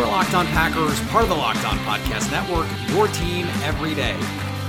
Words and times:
Are 0.00 0.06
Locked 0.06 0.32
On 0.32 0.46
Packers, 0.46 0.98
part 1.08 1.24
of 1.24 1.28
the 1.28 1.36
Locked 1.36 1.62
On 1.66 1.76
Podcast 1.80 2.30
Network, 2.30 2.66
your 2.88 3.06
team 3.08 3.46
every 3.62 3.94
day. 3.94 4.16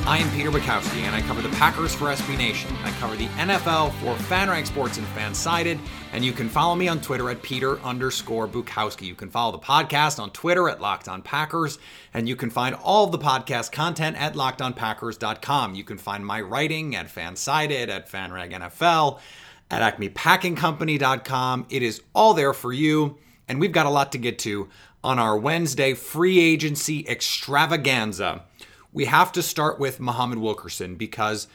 I 0.05 0.17
am 0.17 0.29
Peter 0.31 0.51
Bukowski, 0.51 1.03
and 1.03 1.15
I 1.15 1.21
cover 1.21 1.41
the 1.41 1.55
Packers 1.55 1.95
for 1.95 2.07
SB 2.07 2.37
Nation. 2.37 2.69
I 2.83 2.91
cover 2.99 3.15
the 3.15 3.27
NFL 3.27 3.93
for 3.93 4.13
FanRag 4.25 4.67
Sports 4.67 4.97
and 4.97 5.07
FanSided, 5.07 5.79
and 6.11 6.25
you 6.25 6.33
can 6.33 6.49
follow 6.49 6.75
me 6.75 6.89
on 6.89 6.99
Twitter 6.99 7.29
at 7.29 7.41
Peter 7.41 7.79
underscore 7.79 8.45
Bukowski. 8.45 9.03
You 9.03 9.15
can 9.15 9.29
follow 9.29 9.53
the 9.53 9.59
podcast 9.59 10.19
on 10.19 10.31
Twitter 10.31 10.67
at 10.67 10.81
Locked 10.81 11.07
On 11.07 11.21
Packers, 11.21 11.79
and 12.13 12.27
you 12.27 12.35
can 12.35 12.49
find 12.49 12.75
all 12.75 13.05
of 13.05 13.13
the 13.13 13.19
podcast 13.19 13.71
content 13.71 14.19
at 14.19 14.33
LockedOnPackers.com. 14.33 15.75
You 15.75 15.85
can 15.85 15.97
find 15.97 16.25
my 16.25 16.41
writing 16.41 16.93
at 16.97 17.07
FanSided, 17.07 17.87
at 17.87 18.11
FanRag 18.11 18.51
NFL, 18.51 19.19
at 19.69 19.97
AcmePackingCompany.com. 19.97 21.67
It 21.69 21.83
is 21.83 22.01
all 22.13 22.33
there 22.33 22.53
for 22.53 22.73
you, 22.73 23.17
and 23.47 23.61
we've 23.61 23.71
got 23.71 23.85
a 23.85 23.89
lot 23.89 24.11
to 24.11 24.17
get 24.17 24.39
to 24.39 24.67
on 25.03 25.19
our 25.19 25.37
Wednesday 25.37 25.93
free 25.93 26.39
agency 26.39 27.07
extravaganza. 27.07 28.43
We 28.93 29.05
have 29.05 29.31
to 29.33 29.41
start 29.41 29.79
with 29.79 29.99
Muhammad 29.99 30.39
Wilkerson 30.39 30.95
because 30.95 31.47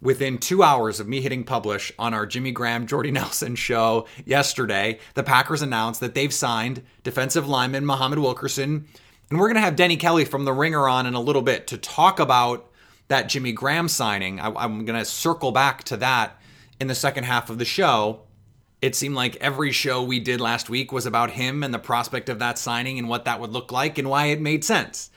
within 0.00 0.38
two 0.38 0.62
hours 0.62 1.00
of 1.00 1.08
me 1.08 1.20
hitting 1.20 1.44
publish 1.44 1.92
on 1.98 2.14
our 2.14 2.26
Jimmy 2.26 2.52
Graham 2.52 2.86
Jordy 2.86 3.10
Nelson 3.12 3.56
show 3.56 4.06
yesterday, 4.24 4.98
the 5.14 5.22
Packers 5.22 5.62
announced 5.62 6.00
that 6.00 6.14
they've 6.14 6.32
signed 6.32 6.82
defensive 7.02 7.48
lineman 7.48 7.86
Muhammad 7.86 8.18
Wilkerson. 8.18 8.86
And 9.30 9.38
we're 9.38 9.48
going 9.48 9.56
to 9.56 9.62
have 9.62 9.76
Danny 9.76 9.96
Kelly 9.96 10.24
from 10.24 10.44
The 10.44 10.52
Ringer 10.52 10.88
on 10.88 11.06
in 11.06 11.14
a 11.14 11.20
little 11.20 11.42
bit 11.42 11.66
to 11.68 11.78
talk 11.78 12.20
about 12.20 12.70
that 13.08 13.28
Jimmy 13.28 13.52
Graham 13.52 13.88
signing. 13.88 14.40
I, 14.40 14.52
I'm 14.54 14.84
going 14.84 14.98
to 14.98 15.04
circle 15.04 15.52
back 15.52 15.84
to 15.84 15.96
that 15.98 16.38
in 16.80 16.86
the 16.86 16.94
second 16.94 17.24
half 17.24 17.50
of 17.50 17.58
the 17.58 17.64
show. 17.64 18.20
It 18.84 18.94
seemed 18.94 19.14
like 19.14 19.36
every 19.36 19.72
show 19.72 20.02
we 20.02 20.20
did 20.20 20.42
last 20.42 20.68
week 20.68 20.92
was 20.92 21.06
about 21.06 21.30
him 21.30 21.62
and 21.62 21.72
the 21.72 21.78
prospect 21.78 22.28
of 22.28 22.40
that 22.40 22.58
signing 22.58 22.98
and 22.98 23.08
what 23.08 23.24
that 23.24 23.40
would 23.40 23.48
look 23.48 23.72
like 23.72 23.96
and 23.96 24.10
why 24.10 24.26
it 24.26 24.42
made 24.42 24.62
sense. 24.62 25.10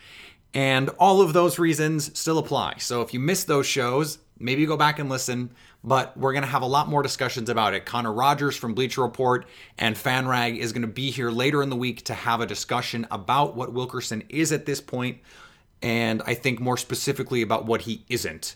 And 0.54 0.88
all 0.92 1.20
of 1.20 1.34
those 1.34 1.60
reasons 1.60 2.18
still 2.18 2.38
apply. 2.38 2.76
So 2.78 3.02
if 3.02 3.14
you 3.14 3.20
missed 3.20 3.48
those 3.48 3.66
shows, 3.66 4.20
maybe 4.40 4.66
go 4.66 4.78
back 4.78 5.00
and 5.00 5.10
listen. 5.10 5.52
But 5.84 6.16
we're 6.16 6.32
going 6.32 6.46
to 6.46 6.50
have 6.50 6.62
a 6.62 6.66
lot 6.66 6.88
more 6.88 7.04
discussions 7.04 7.50
about 7.50 7.74
it. 7.74 7.86
Connor 7.86 8.14
Rogers 8.14 8.56
from 8.56 8.74
Bleacher 8.74 9.02
Report 9.02 9.46
and 9.78 9.98
FanRag 9.98 10.58
is 10.60 10.72
going 10.72 10.84
to 10.84 10.88
be 10.88 11.12
here 11.12 11.30
later 11.30 11.62
in 11.62 11.70
the 11.70 11.76
week 11.76 12.06
to 12.06 12.14
have 12.14 12.40
a 12.40 12.46
discussion 12.46 13.06
about 13.12 13.58
what 13.58 13.74
Wilkerson 13.74 14.24
is 14.30 14.54
at 14.54 14.66
this 14.66 14.80
point, 14.80 15.18
and 15.82 16.22
I 16.26 16.36
think 16.36 16.62
more 16.62 16.78
specifically 16.78 17.42
about 17.42 17.66
what 17.66 17.82
he 17.82 18.06
isn't. 18.08 18.56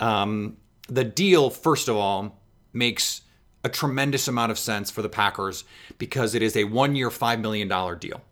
Um, 0.00 0.58
the 0.86 1.04
deal, 1.04 1.48
first 1.48 1.88
of 1.88 1.96
all, 1.96 2.38
makes 2.74 3.22
a 3.62 3.68
tremendous 3.68 4.28
amount 4.28 4.52
of 4.52 4.58
sense 4.58 4.90
for 4.90 5.02
the 5.02 5.08
Packers 5.08 5.64
because 5.98 6.34
it 6.34 6.42
is 6.42 6.56
a 6.56 6.64
one 6.64 6.96
year, 6.96 7.10
$5 7.10 7.40
million 7.40 7.68
deal. 7.98 8.22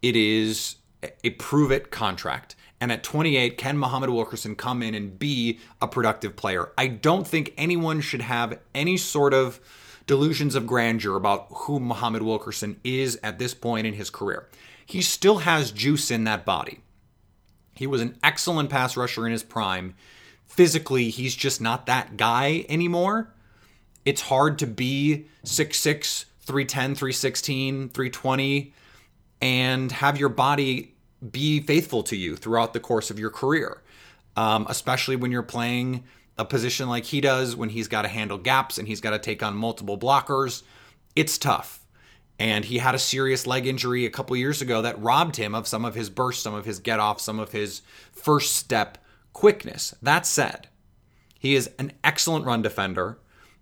It 0.00 0.16
is 0.16 0.76
a 1.22 1.30
prove 1.30 1.70
it 1.70 1.90
contract. 1.90 2.56
And 2.80 2.90
at 2.90 3.04
28, 3.04 3.56
can 3.56 3.78
Muhammad 3.78 4.10
Wilkerson 4.10 4.56
come 4.56 4.82
in 4.82 4.94
and 4.94 5.16
be 5.16 5.60
a 5.80 5.86
productive 5.86 6.34
player? 6.34 6.72
I 6.76 6.88
don't 6.88 7.26
think 7.26 7.54
anyone 7.56 8.00
should 8.00 8.22
have 8.22 8.58
any 8.74 8.96
sort 8.96 9.32
of 9.32 9.60
delusions 10.08 10.56
of 10.56 10.66
grandeur 10.66 11.14
about 11.14 11.46
who 11.50 11.78
Muhammad 11.78 12.22
Wilkerson 12.22 12.80
is 12.82 13.18
at 13.22 13.38
this 13.38 13.54
point 13.54 13.86
in 13.86 13.94
his 13.94 14.10
career. 14.10 14.48
He 14.84 15.00
still 15.00 15.38
has 15.38 15.70
juice 15.70 16.10
in 16.10 16.24
that 16.24 16.44
body. 16.44 16.80
He 17.74 17.86
was 17.86 18.00
an 18.00 18.18
excellent 18.22 18.68
pass 18.68 18.96
rusher 18.96 19.26
in 19.26 19.32
his 19.32 19.44
prime. 19.44 19.94
Physically, 20.44 21.08
he's 21.08 21.36
just 21.36 21.60
not 21.60 21.86
that 21.86 22.16
guy 22.16 22.66
anymore. 22.68 23.32
It's 24.04 24.22
hard 24.22 24.58
to 24.60 24.66
be 24.66 25.26
6'6, 25.44 26.24
310, 26.40 26.94
316, 26.94 27.88
320 27.90 28.72
and 29.40 29.90
have 29.92 30.18
your 30.18 30.28
body 30.28 30.94
be 31.30 31.60
faithful 31.60 32.02
to 32.04 32.16
you 32.16 32.36
throughout 32.36 32.72
the 32.72 32.80
course 32.80 33.10
of 33.10 33.18
your 33.18 33.30
career, 33.30 33.82
um, 34.36 34.66
especially 34.68 35.16
when 35.16 35.30
you're 35.30 35.42
playing 35.42 36.04
a 36.38 36.44
position 36.44 36.88
like 36.88 37.04
he 37.04 37.20
does, 37.20 37.54
when 37.54 37.68
he's 37.68 37.88
got 37.88 38.02
to 38.02 38.08
handle 38.08 38.38
gaps 38.38 38.78
and 38.78 38.88
he's 38.88 39.00
got 39.00 39.10
to 39.10 39.18
take 39.18 39.42
on 39.42 39.54
multiple 39.54 39.98
blockers. 39.98 40.62
It's 41.14 41.36
tough. 41.38 41.80
And 42.38 42.64
he 42.64 42.78
had 42.78 42.94
a 42.94 42.98
serious 42.98 43.46
leg 43.46 43.66
injury 43.66 44.06
a 44.06 44.10
couple 44.10 44.34
years 44.36 44.62
ago 44.62 44.82
that 44.82 45.00
robbed 45.00 45.36
him 45.36 45.54
of 45.54 45.68
some 45.68 45.84
of 45.84 45.94
his 45.94 46.08
burst, 46.08 46.42
some 46.42 46.54
of 46.54 46.64
his 46.64 46.78
get 46.78 46.98
off, 46.98 47.20
some 47.20 47.38
of 47.38 47.52
his 47.52 47.82
first 48.12 48.56
step 48.56 48.98
quickness. 49.32 49.94
That 50.02 50.26
said, 50.26 50.68
he 51.38 51.54
is 51.54 51.70
an 51.78 51.92
excellent 52.02 52.46
run 52.46 52.62
defender. 52.62 53.18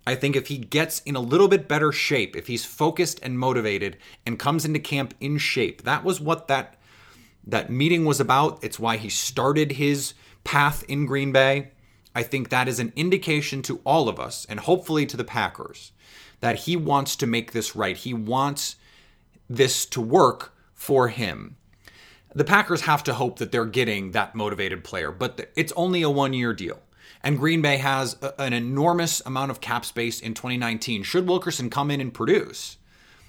I 0.06 0.15
think 0.15 0.34
if 0.34 0.49
he 0.49 0.59
gets 0.59 1.00
in 1.00 1.15
a 1.15 1.21
little 1.21 1.49
bit 1.49 1.69
better 1.69 1.93
shape, 1.93 2.34
if 2.34 2.47
he's 2.47 2.65
focused 2.65 3.21
and 3.22 3.38
motivated 3.38 3.97
and 4.25 4.38
comes 4.38 4.65
into 4.65 4.78
camp 4.78 5.15
in 5.21 5.38
shape, 5.38 5.83
that 5.83 6.05
was 6.05 6.21
what 6.21 6.49
that 6.49 6.77
that 7.47 7.71
meeting 7.71 8.05
was 8.05 8.21
about. 8.21 8.62
It's 8.62 8.78
why 8.78 8.97
he 8.97 9.09
started 9.09 9.72
his 9.72 10.15
path 10.44 10.84
in 10.88 11.06
Green 11.06 11.33
Bay. 11.33 11.71
I 12.15 12.22
think 12.22 12.49
that 12.49 12.69
is 12.69 12.78
an 12.78 12.93
indication 12.97 13.62
to 13.62 13.81
all 13.84 14.09
of 14.09 14.19
us 14.19 14.47
and 14.49 14.61
hopefully 14.61 15.06
to 15.06 15.16
the 15.16 15.25
Packers 15.25 15.93
that 16.41 16.61
he 16.61 16.77
wants 16.77 17.17
to 17.17 17.27
make 17.27 17.53
this 17.53 17.77
right. 17.77 17.97
He 17.97 18.12
wants 18.12 18.77
this 19.49 19.87
to 19.87 20.00
work 20.00 20.55
for 20.75 21.09
him. 21.09 21.56
The 22.34 22.44
Packers 22.44 22.82
have 22.82 23.03
to 23.05 23.15
hope 23.15 23.38
that 23.38 23.53
they're 23.53 23.65
getting 23.65 24.12
that 24.12 24.34
motivated 24.34 24.84
player, 24.84 25.11
but 25.11 25.50
it's 25.56 25.72
only 25.72 26.03
a 26.03 26.11
one 26.11 26.32
year 26.32 26.53
deal. 26.53 26.81
And 27.22 27.38
Green 27.38 27.62
Bay 27.62 27.76
has 27.76 28.16
a, 28.22 28.41
an 28.41 28.53
enormous 28.53 29.20
amount 29.26 29.50
of 29.50 29.60
cap 29.60 29.84
space 29.84 30.20
in 30.20 30.34
2019. 30.34 31.03
Should 31.03 31.28
Wilkerson 31.28 31.70
come 31.70 31.91
in 31.91 32.00
and 32.00 32.12
produce, 32.12 32.78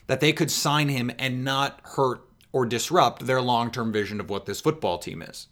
that 0.07 0.19
they 0.19 0.34
could 0.34 0.52
sign 0.52 0.90
him 0.90 1.12
and 1.18 1.44
not 1.44 1.79
hurt 1.84 2.22
or 2.52 2.66
disrupt 2.66 3.25
their 3.25 3.41
long 3.41 3.72
term 3.72 3.91
vision 3.91 4.19
of 4.19 4.29
what 4.29 4.46
this 4.46 4.62
football 4.62 4.97
team 4.97 5.22
is. 5.22 5.47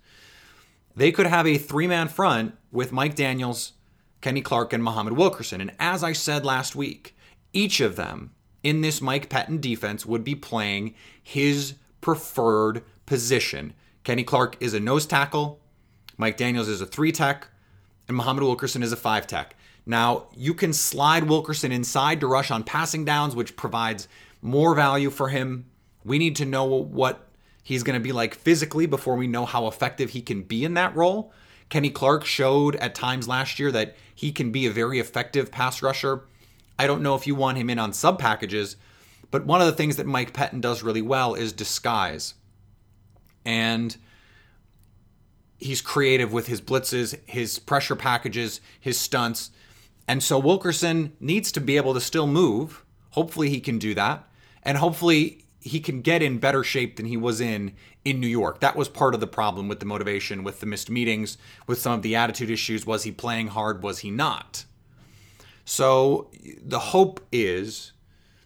They 0.96 1.12
could 1.12 1.28
have 1.28 1.48
a 1.48 1.58
three 1.58 1.88
man 1.88 2.08
front 2.08 2.56
with 2.72 2.92
Mike 2.92 3.16
Daniels, 3.16 3.74
Kenny 4.22 4.42
Clark, 4.42 4.74
and 4.74 4.84
Muhammad 4.84 5.14
Wilkerson. 5.14 5.62
And 5.62 5.72
as 5.80 6.04
I 6.04 6.14
said 6.14 6.46
last 6.46 6.76
week, 6.76 7.16
each 7.54 7.80
of 7.80 7.96
them 7.96 8.32
in 8.64 8.82
this 8.82 9.02
Mike 9.02 9.30
Pettine 9.30 9.62
defense 9.62 10.06
would 10.06 10.24
be 10.24 10.36
playing 10.36 10.94
his 11.22 11.76
preferred 12.02 12.84
position. 13.06 13.74
Kenny 14.04 14.24
Clark 14.24 14.58
is 14.60 14.74
a 14.74 14.80
nose 14.80 15.06
tackle, 15.06 15.60
Mike 16.18 16.36
Daniels 16.36 16.68
is 16.68 16.82
a 16.82 16.86
three 16.86 17.12
tech, 17.12 17.48
and 18.10 18.18
Muhammad 18.18 18.44
Wilkerson 18.44 18.84
is 18.84 18.92
a 18.92 18.98
five 18.98 19.28
tech. 19.28 19.56
Now, 19.86 20.26
you 20.36 20.54
can 20.54 20.74
slide 20.74 21.24
Wilkerson 21.24 21.72
inside 21.72 22.20
to 22.20 22.28
rush 22.28 22.52
on 22.52 22.64
passing 22.64 23.06
downs, 23.06 23.36
which 23.36 23.56
provides 23.56 24.08
more 24.42 24.76
value 24.76 25.12
for 25.12 25.30
him. 25.30 25.68
We 26.04 26.18
need 26.18 26.36
to 26.38 26.46
know 26.46 26.66
what 26.66 27.28
he's 27.64 27.84
going 27.84 28.00
to 28.00 28.04
be 28.04 28.12
like 28.12 28.34
physically 28.34 28.88
before 28.88 29.16
we 29.16 29.28
know 29.28 29.46
how 29.46 29.68
effective 29.68 30.10
he 30.10 30.22
can 30.22 30.42
be 30.42 30.66
in 30.66 30.74
that 30.74 30.96
role. 30.96 31.32
Kenny 31.70 31.92
Clark 31.92 32.26
showed 32.26 32.76
at 32.78 32.96
times 32.96 33.28
last 33.28 33.60
year 33.60 33.72
that 33.72 33.96
he 34.14 34.32
can 34.32 34.52
be 34.52 34.66
a 34.66 34.72
very 34.72 35.00
effective 35.00 35.52
pass 35.52 35.84
rusher. 35.84 36.24
I 36.80 36.88
don't 36.88 37.04
know 37.04 37.14
if 37.14 37.28
you 37.28 37.36
want 37.36 37.60
him 37.60 37.70
in 37.70 37.78
on 37.78 37.94
sub 37.94 38.18
packages, 38.18 38.76
but 39.30 39.46
one 39.46 39.62
of 39.62 39.68
the 39.68 39.74
things 39.74 39.98
that 39.98 40.08
Mike 40.08 40.34
Pettine 40.34 40.62
does 40.62 40.82
really 40.82 41.04
well 41.04 41.36
is 41.36 41.54
disguise. 41.54 42.34
And 43.46 43.96
he's 45.60 45.82
creative 45.82 46.32
with 46.32 46.48
his 46.48 46.62
blitzes, 46.62 47.20
his 47.26 47.60
pressure 47.60 47.96
packages, 47.96 48.62
his 48.80 49.00
stunts. 49.00 49.52
And 50.08 50.24
so 50.24 50.40
Wilkerson 50.40 51.14
needs 51.20 51.52
to 51.52 51.62
be 51.62 51.78
able 51.78 51.94
to 51.94 52.02
still 52.02 52.28
move. 52.28 52.84
Hopefully 53.12 53.50
he 53.50 53.60
can 53.60 53.78
do 53.78 53.94
that. 53.96 54.28
And 54.64 54.78
hopefully 54.78 55.46
he 55.60 55.80
can 55.80 56.02
get 56.02 56.22
in 56.24 56.40
better 56.40 56.64
shape 56.64 56.96
than 56.96 57.06
he 57.06 57.18
was 57.18 57.42
in 57.42 57.74
in 58.06 58.20
New 58.20 58.28
York. 58.28 58.62
That 58.62 58.76
was 58.76 58.88
part 58.88 59.14
of 59.14 59.20
the 59.20 59.28
problem 59.28 59.68
with 59.68 59.80
the 59.80 59.86
motivation, 59.86 60.44
with 60.44 60.62
the 60.62 60.66
missed 60.66 60.90
meetings, 60.90 61.38
with 61.68 61.80
some 61.80 61.94
of 61.94 62.02
the 62.02 62.16
attitude 62.16 62.50
issues. 62.50 62.86
Was 62.86 63.04
he 63.04 63.12
playing 63.12 63.50
hard? 63.50 63.84
Was 63.84 64.00
he 64.00 64.10
not? 64.10 64.66
So 65.66 66.32
the 66.64 66.80
hope 66.80 67.20
is 67.32 67.92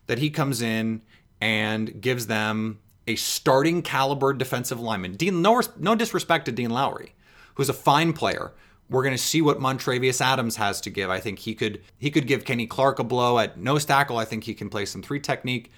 that 0.08 0.20
he 0.20 0.30
comes 0.30 0.62
in 0.62 1.02
and 1.40 2.02
gives 2.02 2.28
them 2.28 2.80
a 3.08 3.16
starting 3.16 3.82
caliber 3.82 4.34
defensive 4.34 4.80
lineman. 4.80 5.14
Dean, 5.16 5.42
no, 5.42 5.62
no 5.78 5.96
disrespect 5.96 6.46
to 6.46 6.52
Dean 6.52 6.70
Lowry, 6.70 7.14
who's 7.56 7.70
a 7.70 7.74
fine 7.74 8.14
player. 8.14 8.52
We're 8.90 9.04
going 9.04 9.16
to 9.16 9.22
see 9.22 9.42
what 9.42 9.60
Montravius 9.60 10.22
Adams 10.22 10.58
has 10.58 10.82
to 10.82 10.90
give. 10.90 11.10
I 11.10 11.20
think 11.20 11.40
he 11.40 11.56
could 11.56 11.82
he 11.98 12.12
could 12.12 12.28
give 12.28 12.46
Kenny 12.46 12.68
Clark 12.68 13.00
a 13.00 13.04
blow 13.04 13.40
at 13.40 13.58
nose 13.58 13.86
tackle. 13.86 14.18
I 14.18 14.26
think 14.26 14.44
he 14.44 14.54
can 14.54 14.70
play 14.70 14.86
some 14.86 15.02
three 15.02 15.20
technique. 15.20 15.72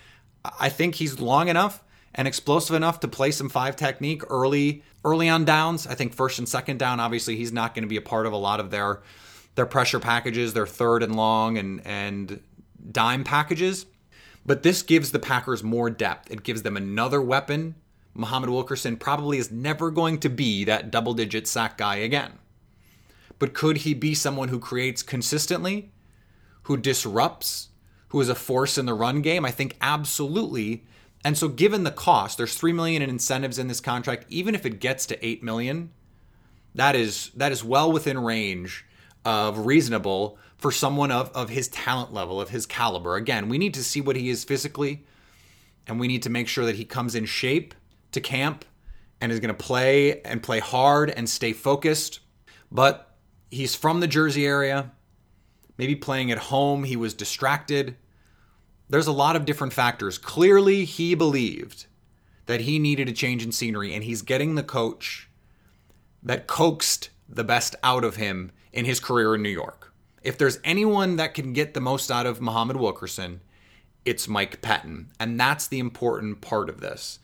I 0.59 0.69
think 0.69 0.95
he's 0.95 1.19
long 1.19 1.47
enough 1.47 1.83
and 2.13 2.27
explosive 2.27 2.75
enough 2.75 2.99
to 3.01 3.07
play 3.07 3.31
some 3.31 3.49
five 3.49 3.75
technique 3.75 4.23
early 4.29 4.83
early 5.03 5.29
on 5.29 5.45
downs. 5.45 5.85
I 5.85 5.95
think 5.95 6.13
first 6.13 6.39
and 6.39 6.49
second 6.49 6.79
down, 6.79 6.99
obviously, 6.99 7.35
he's 7.35 7.53
not 7.53 7.75
going 7.75 7.83
to 7.83 7.89
be 7.89 7.97
a 7.97 8.01
part 8.01 8.25
of 8.25 8.33
a 8.33 8.37
lot 8.37 8.59
of 8.59 8.71
their 8.71 9.01
their 9.53 9.65
pressure 9.65 9.99
packages, 9.99 10.53
their 10.53 10.67
third 10.67 11.03
and 11.03 11.15
long 11.15 11.57
and 11.57 11.85
and 11.85 12.41
dime 12.91 13.23
packages. 13.23 13.85
But 14.45 14.63
this 14.63 14.83
gives 14.83 15.11
the 15.11 15.19
Packers 15.19 15.63
more 15.63 15.89
depth. 15.89 16.31
It 16.31 16.43
gives 16.43 16.61
them 16.61 16.77
another 16.77 17.21
weapon. 17.21 17.75
Muhammad 18.13 18.49
Wilkerson 18.49 18.97
probably 18.97 19.37
is 19.37 19.51
never 19.51 19.91
going 19.91 20.19
to 20.19 20.29
be 20.29 20.63
that 20.63 20.91
double 20.91 21.13
digit 21.13 21.47
sack 21.47 21.77
guy 21.77 21.95
again. 21.95 22.33
But 23.39 23.53
could 23.53 23.77
he 23.77 23.93
be 23.93 24.13
someone 24.15 24.47
who 24.49 24.59
creates 24.59 25.03
consistently, 25.03 25.91
who 26.63 26.77
disrupts, 26.77 27.69
who 28.09 28.21
is 28.21 28.29
a 28.29 28.35
force 28.35 28.77
in 28.77 28.85
the 28.85 28.93
run 28.93 29.21
game? 29.21 29.43
I 29.43 29.51
think 29.51 29.75
absolutely. 29.81 30.85
And 31.25 31.37
so 31.37 31.49
given 31.49 31.83
the 31.83 31.91
cost, 31.91 32.37
there's 32.37 32.55
3 32.55 32.71
million 32.71 33.01
in 33.01 33.09
incentives 33.09 33.59
in 33.59 33.67
this 33.67 33.81
contract, 33.81 34.25
even 34.29 34.55
if 34.55 34.65
it 34.65 34.79
gets 34.79 35.05
to 35.07 35.25
8 35.25 35.43
million, 35.43 35.91
that 36.75 36.95
is 36.95 37.31
that 37.35 37.51
is 37.51 37.63
well 37.63 37.91
within 37.91 38.19
range 38.19 38.85
of 39.23 39.65
reasonable 39.65 40.37
for 40.57 40.71
someone 40.71 41.11
of, 41.11 41.29
of 41.31 41.49
his 41.49 41.67
talent 41.67 42.13
level, 42.13 42.39
of 42.39 42.49
his 42.49 42.65
caliber. 42.65 43.15
Again, 43.15 43.49
we 43.49 43.57
need 43.57 43.73
to 43.73 43.83
see 43.83 44.01
what 44.01 44.15
he 44.15 44.29
is 44.29 44.43
physically, 44.43 45.05
and 45.87 45.99
we 45.99 46.07
need 46.07 46.23
to 46.23 46.29
make 46.29 46.47
sure 46.47 46.65
that 46.65 46.75
he 46.75 46.85
comes 46.85 47.15
in 47.15 47.25
shape 47.25 47.73
to 48.11 48.21
camp 48.21 48.65
and 49.21 49.31
is 49.31 49.39
going 49.39 49.55
to 49.55 49.63
play 49.63 50.21
and 50.21 50.41
play 50.41 50.59
hard 50.59 51.09
and 51.09 51.29
stay 51.29 51.53
focused. 51.53 52.19
But 52.71 53.15
he's 53.51 53.75
from 53.75 53.99
the 53.99 54.07
Jersey 54.07 54.45
area, 54.45 54.91
maybe 55.77 55.95
playing 55.95 56.31
at 56.31 56.37
home, 56.37 56.83
he 56.83 56.95
was 56.95 57.13
distracted 57.13 57.95
there's 58.89 59.07
a 59.07 59.11
lot 59.11 59.35
of 59.35 59.45
different 59.45 59.73
factors. 59.73 60.17
Clearly, 60.17 60.85
he 60.85 61.15
believed 61.15 61.87
that 62.45 62.61
he 62.61 62.77
needed 62.77 63.09
a 63.09 63.13
change 63.13 63.43
in 63.43 63.51
scenery, 63.51 63.93
and 63.93 64.03
he's 64.03 64.21
getting 64.21 64.55
the 64.55 64.63
coach 64.63 65.29
that 66.21 66.47
coaxed 66.47 67.09
the 67.27 67.43
best 67.43 67.75
out 67.83 68.03
of 68.03 68.17
him 68.17 68.51
in 68.71 68.85
his 68.85 68.99
career 68.99 69.33
in 69.35 69.41
New 69.41 69.49
York. 69.49 69.84
If 70.25 70.39
there's 70.39 70.59
anyone 70.63 71.17
that 71.17 71.35
can 71.35 71.53
get 71.53 71.75
the 71.75 71.79
most 71.79 72.09
out 72.09 72.25
of 72.25 72.41
Muhammad 72.41 72.77
Wilkerson, 72.77 73.41
it's 74.05 74.27
Mike 74.27 74.59
Pettine. 74.59 75.05
And 75.19 75.39
that's 75.39 75.67
the 75.67 75.77
important 75.77 76.41
part 76.41 76.67
of 76.67 76.81
this. 76.81 77.19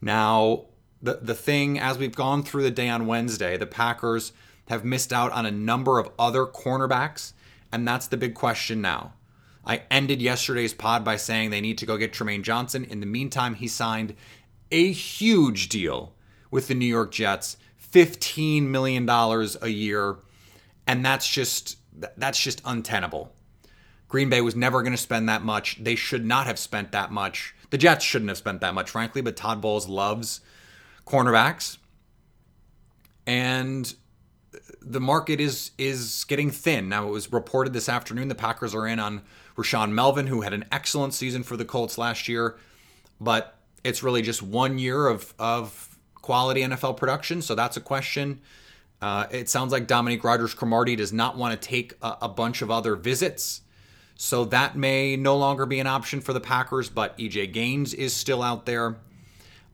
Now, 0.00 0.64
the, 1.00 1.20
the 1.22 1.34
thing, 1.36 1.78
as 1.78 1.96
we've 1.96 2.14
gone 2.14 2.42
through 2.42 2.64
the 2.64 2.72
day 2.72 2.88
on 2.88 3.06
Wednesday, 3.06 3.56
the 3.56 3.66
Packers 3.66 4.32
have 4.68 4.84
missed 4.84 5.12
out 5.12 5.30
on 5.30 5.46
a 5.46 5.50
number 5.52 6.00
of 6.00 6.10
other 6.18 6.44
cornerbacks. 6.44 7.34
And 7.70 7.86
that's 7.86 8.08
the 8.08 8.16
big 8.16 8.34
question 8.34 8.80
now. 8.80 9.12
I 9.64 9.82
ended 9.88 10.20
yesterday's 10.20 10.74
pod 10.74 11.04
by 11.04 11.16
saying 11.16 11.50
they 11.50 11.60
need 11.60 11.78
to 11.78 11.86
go 11.86 11.96
get 11.96 12.12
Trumaine 12.12 12.42
Johnson. 12.42 12.84
In 12.84 12.98
the 12.98 13.06
meantime, 13.06 13.54
he 13.54 13.68
signed 13.68 14.16
a 14.72 14.90
huge 14.90 15.68
deal 15.68 16.14
with 16.50 16.66
the 16.66 16.74
New 16.74 16.86
York 16.86 17.12
Jets, 17.12 17.58
$15 17.92 18.64
million 18.64 19.08
a 19.08 19.68
year. 19.68 20.16
And 20.88 21.04
that's 21.04 21.28
just 21.28 21.76
that's 22.16 22.40
just 22.40 22.62
untenable. 22.64 23.32
Green 24.08 24.28
Bay 24.28 24.40
was 24.40 24.56
never 24.56 24.82
going 24.82 24.92
to 24.92 24.98
spend 24.98 25.28
that 25.28 25.42
much. 25.42 25.82
They 25.82 25.94
should 25.94 26.24
not 26.24 26.46
have 26.46 26.58
spent 26.58 26.92
that 26.92 27.12
much. 27.12 27.54
The 27.70 27.78
Jets 27.78 28.04
shouldn't 28.04 28.28
have 28.28 28.38
spent 28.38 28.60
that 28.60 28.74
much, 28.74 28.90
frankly, 28.90 29.22
but 29.22 29.36
Todd 29.36 29.60
Bowles 29.60 29.88
loves 29.88 30.40
cornerbacks. 31.06 31.78
And 33.26 33.94
the 34.82 35.00
market 35.00 35.40
is 35.40 35.70
is 35.78 36.24
getting 36.24 36.50
thin. 36.50 36.88
Now 36.88 37.06
it 37.06 37.10
was 37.10 37.32
reported 37.32 37.72
this 37.72 37.88
afternoon 37.88 38.28
the 38.28 38.34
Packers 38.34 38.74
are 38.74 38.86
in 38.86 38.98
on 38.98 39.22
Rashaan 39.56 39.92
Melvin, 39.92 40.26
who 40.26 40.40
had 40.40 40.52
an 40.52 40.64
excellent 40.72 41.14
season 41.14 41.42
for 41.42 41.56
the 41.56 41.64
Colts 41.64 41.98
last 41.98 42.28
year, 42.28 42.56
but 43.20 43.56
it's 43.84 44.02
really 44.02 44.22
just 44.22 44.42
one 44.42 44.78
year 44.78 45.06
of 45.06 45.34
of 45.38 45.98
quality 46.14 46.62
NFL 46.62 46.96
production, 46.96 47.42
so 47.42 47.54
that's 47.54 47.76
a 47.76 47.80
question. 47.80 48.40
Uh, 49.00 49.26
it 49.30 49.48
sounds 49.48 49.72
like 49.72 49.86
Dominique 49.86 50.24
Rodgers 50.24 50.52
Cromartie 50.52 50.96
does 50.96 51.12
not 51.12 51.36
want 51.36 51.60
to 51.60 51.68
take 51.68 51.94
a, 52.02 52.18
a 52.22 52.28
bunch 52.28 52.60
of 52.62 52.70
other 52.70 52.96
visits. 52.96 53.62
So 54.14 54.44
that 54.46 54.76
may 54.76 55.16
no 55.16 55.36
longer 55.38 55.64
be 55.64 55.80
an 55.80 55.86
option 55.86 56.20
for 56.20 56.34
the 56.34 56.40
Packers, 56.40 56.90
but 56.90 57.16
EJ 57.16 57.52
Gaines 57.52 57.94
is 57.94 58.14
still 58.14 58.42
out 58.42 58.66
there. 58.66 58.96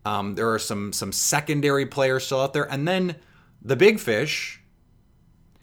Um, 0.04 0.36
there 0.36 0.52
are 0.52 0.58
some 0.60 0.92
some 0.92 1.10
secondary 1.10 1.84
players 1.84 2.24
still 2.24 2.40
out 2.40 2.52
there, 2.52 2.70
and 2.70 2.86
then 2.86 3.16
the 3.60 3.74
big 3.74 3.98
fish, 3.98 4.60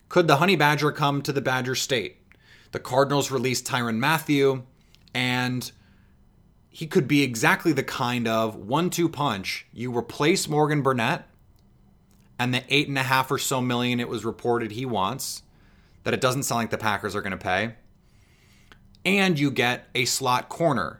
could 0.09 0.27
the 0.27 0.35
Honey 0.35 0.57
Badger 0.57 0.91
come 0.91 1.21
to 1.21 1.31
the 1.31 1.39
Badger 1.39 1.75
State? 1.75 2.17
The 2.73 2.79
Cardinals 2.79 3.31
released 3.31 3.65
Tyrann 3.65 3.99
Mathieu, 3.99 4.63
and 5.13 5.71
he 6.69 6.85
could 6.85 7.07
be 7.07 7.23
exactly 7.23 7.71
the 7.71 7.83
kind 7.83 8.27
of 8.27 8.57
one 8.57 8.89
two 8.89 9.07
punch. 9.07 9.65
You 9.71 9.97
replace 9.97 10.49
Morgan 10.49 10.81
Burnett 10.81 11.29
and 12.43 12.53
the 12.53 12.63
eight 12.67 12.89
and 12.89 12.97
a 12.97 13.03
half 13.03 13.31
or 13.31 13.37
so 13.37 13.61
million 13.61 14.01
it 14.01 14.09
was 14.09 14.25
reported 14.25 14.71
he 14.71 14.85
wants, 14.85 15.43
that 16.03 16.13
it 16.13 16.19
doesn't 16.19 16.43
sound 16.43 16.63
like 16.63 16.71
the 16.71 16.77
Packers 16.77 17.15
are 17.15 17.21
going 17.21 17.31
to 17.31 17.37
pay. 17.37 17.75
And 19.05 19.39
you 19.39 19.49
get 19.49 19.87
a 19.95 20.03
slot 20.03 20.49
corner. 20.49 20.99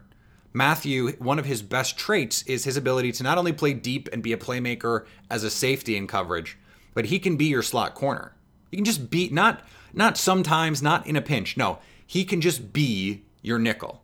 Mathieu, 0.54 1.12
one 1.18 1.38
of 1.38 1.44
his 1.44 1.60
best 1.60 1.98
traits 1.98 2.42
is 2.44 2.64
his 2.64 2.78
ability 2.78 3.12
to 3.12 3.22
not 3.22 3.36
only 3.36 3.52
play 3.52 3.74
deep 3.74 4.08
and 4.10 4.22
be 4.22 4.32
a 4.32 4.38
playmaker 4.38 5.04
as 5.28 5.44
a 5.44 5.50
safety 5.50 5.96
in 5.96 6.06
coverage, 6.06 6.56
but 6.94 7.06
he 7.06 7.18
can 7.18 7.36
be 7.36 7.46
your 7.46 7.62
slot 7.62 7.94
corner. 7.94 8.32
He 8.70 8.78
can 8.78 8.86
just 8.86 9.10
be 9.10 9.28
not 9.28 9.62
not 9.92 10.16
sometimes, 10.16 10.82
not 10.82 11.06
in 11.06 11.14
a 11.14 11.22
pinch. 11.22 11.56
No, 11.58 11.78
he 12.06 12.24
can 12.24 12.40
just 12.40 12.72
be 12.72 13.22
your 13.42 13.58
nickel. 13.58 14.02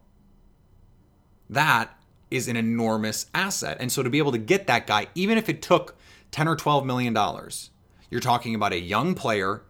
That 1.48 1.96
is 2.30 2.48
an 2.48 2.56
enormous 2.56 3.26
asset. 3.34 3.78
And 3.80 3.90
so 3.90 4.02
to 4.02 4.10
be 4.10 4.18
able 4.18 4.32
to 4.32 4.38
get 4.38 4.66
that 4.66 4.86
guy, 4.86 5.08
even 5.14 5.38
if 5.38 5.48
it 5.48 5.62
took 5.62 5.96
10 6.30 6.48
or 6.48 6.56
12 6.56 6.84
million 6.86 7.12
dollars, 7.12 7.70
you're 8.10 8.20
talking 8.20 8.54
about 8.54 8.72
a 8.72 8.80
young 8.80 9.14
player, 9.14 9.62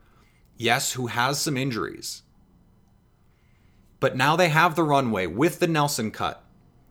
yes, 0.57 0.93
who 0.93 1.09
has 1.09 1.41
some 1.41 1.57
injuries. 1.57 2.23
But 4.01 4.17
now 4.17 4.37
they 4.37 4.49
have 4.49 4.75
the 4.75 4.83
runway 4.83 5.27
with 5.27 5.59
the 5.59 5.67
Nelson 5.67 6.11
cut. 6.11 6.43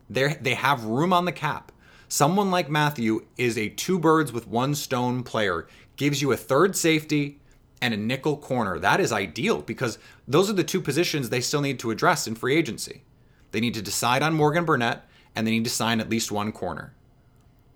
They 0.10 0.36
they 0.36 0.54
have 0.54 0.86
room 0.86 1.12
on 1.12 1.26
the 1.26 1.32
cap. 1.32 1.72
Someone 2.08 2.50
like 2.50 2.70
Mathieu 2.70 3.26
is 3.38 3.58
a 3.58 3.70
two 3.70 4.00
birds 4.00 4.32
with 4.32 4.48
one 4.48 4.76
stone 4.76 5.24
player. 5.24 5.68
Gives 5.96 6.22
you 6.22 6.32
a 6.32 6.38
third 6.38 6.76
safety 6.76 7.40
and 7.82 7.94
a 7.94 7.98
nickel 7.98 8.38
corner. 8.38 8.80
That 8.80 9.00
is 9.00 9.12
ideal 9.12 9.62
because 9.62 10.00
those 10.28 10.50
are 10.50 10.54
the 10.54 10.64
two 10.64 10.82
positions 10.82 11.30
they 11.30 11.42
still 11.42 11.62
need 11.62 11.80
to 11.80 11.92
address 11.92 12.28
in 12.28 12.36
free 12.36 12.56
agency. 12.56 13.04
They 13.52 13.60
need 13.60 13.74
to 13.76 13.82
decide 13.82 14.24
on 14.24 14.34
Morgan 14.34 14.66
Burnett 14.66 15.08
and 15.36 15.46
they 15.46 15.52
need 15.52 15.64
to 15.64 15.70
sign 15.70 16.00
at 16.00 16.10
least 16.10 16.32
one 16.32 16.52
corner. 16.52 16.94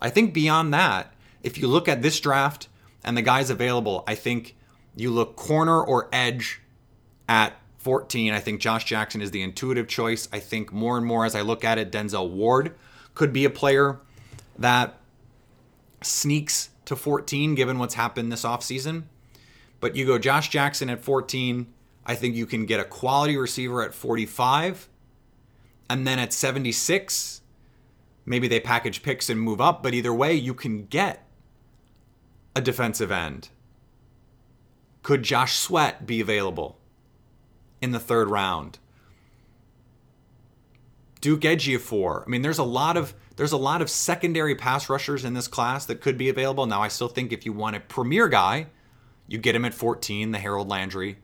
I 0.01 0.09
think 0.09 0.33
beyond 0.33 0.73
that, 0.73 1.12
if 1.43 1.57
you 1.57 1.67
look 1.67 1.87
at 1.87 2.01
this 2.01 2.19
draft 2.19 2.67
and 3.03 3.15
the 3.15 3.21
guys 3.21 3.49
available, 3.49 4.03
I 4.07 4.15
think 4.15 4.55
you 4.95 5.11
look 5.11 5.35
corner 5.35 5.81
or 5.83 6.09
edge 6.11 6.61
at 7.27 7.53
14. 7.79 8.33
I 8.33 8.39
think 8.39 8.61
Josh 8.61 8.85
Jackson 8.85 9.21
is 9.21 9.31
the 9.31 9.41
intuitive 9.41 9.87
choice. 9.87 10.29
I 10.31 10.39
think 10.39 10.71
more 10.71 10.97
and 10.97 11.05
more 11.05 11.25
as 11.25 11.35
I 11.35 11.41
look 11.41 11.63
at 11.63 11.77
it, 11.77 11.91
Denzel 11.91 12.29
Ward 12.29 12.73
could 13.13 13.33
be 13.33 13.45
a 13.45 13.49
player 13.49 13.99
that 14.57 14.97
sneaks 16.01 16.69
to 16.85 16.95
14 16.95 17.55
given 17.55 17.79
what's 17.79 17.95
happened 17.95 18.31
this 18.31 18.43
offseason. 18.43 19.03
But 19.79 19.95
you 19.95 20.05
go 20.05 20.17
Josh 20.17 20.49
Jackson 20.49 20.89
at 20.89 21.03
14. 21.03 21.67
I 22.05 22.15
think 22.15 22.35
you 22.35 22.45
can 22.45 22.65
get 22.65 22.79
a 22.79 22.85
quality 22.85 23.35
receiver 23.35 23.81
at 23.81 23.93
45. 23.93 24.87
And 25.89 26.07
then 26.07 26.19
at 26.19 26.31
76, 26.31 27.41
maybe 28.25 28.47
they 28.47 28.59
package 28.59 29.03
picks 29.03 29.29
and 29.29 29.39
move 29.39 29.59
up. 29.59 29.83
But 29.83 29.93
either 29.93 30.13
way, 30.13 30.33
you 30.33 30.53
can 30.53 30.85
get 30.85 31.22
a 32.55 32.61
defensive 32.61 33.11
end. 33.11 33.49
Could 35.03 35.23
Josh 35.23 35.57
Sweat 35.57 36.05
be 36.05 36.21
available 36.21 36.77
in 37.81 37.91
the 37.91 37.99
third 37.99 38.29
round? 38.29 38.79
Duke 41.21 41.41
Ejiofor. 41.41 42.23
I 42.25 42.29
mean, 42.29 42.41
there's 42.41 42.57
a 42.59 42.63
lot 42.63 42.97
of 42.97 43.13
there's 43.35 43.51
a 43.53 43.57
lot 43.57 43.81
of 43.81 43.89
secondary 43.89 44.55
pass 44.55 44.89
rushers 44.89 45.25
in 45.25 45.33
this 45.33 45.47
class 45.47 45.85
that 45.87 46.01
could 46.01 46.17
be 46.17 46.29
available. 46.29 46.65
Now, 46.65 46.81
I 46.81 46.87
still 46.89 47.07
think 47.07 47.31
if 47.33 47.45
you 47.45 47.53
want 47.53 47.75
a 47.75 47.79
premier 47.79 48.27
guy, 48.27 48.67
you 49.27 49.37
get 49.39 49.55
him 49.55 49.65
at 49.65 49.73
14, 49.73 50.31
the 50.31 50.39
Harold 50.39 50.69
Landry. 50.69 51.17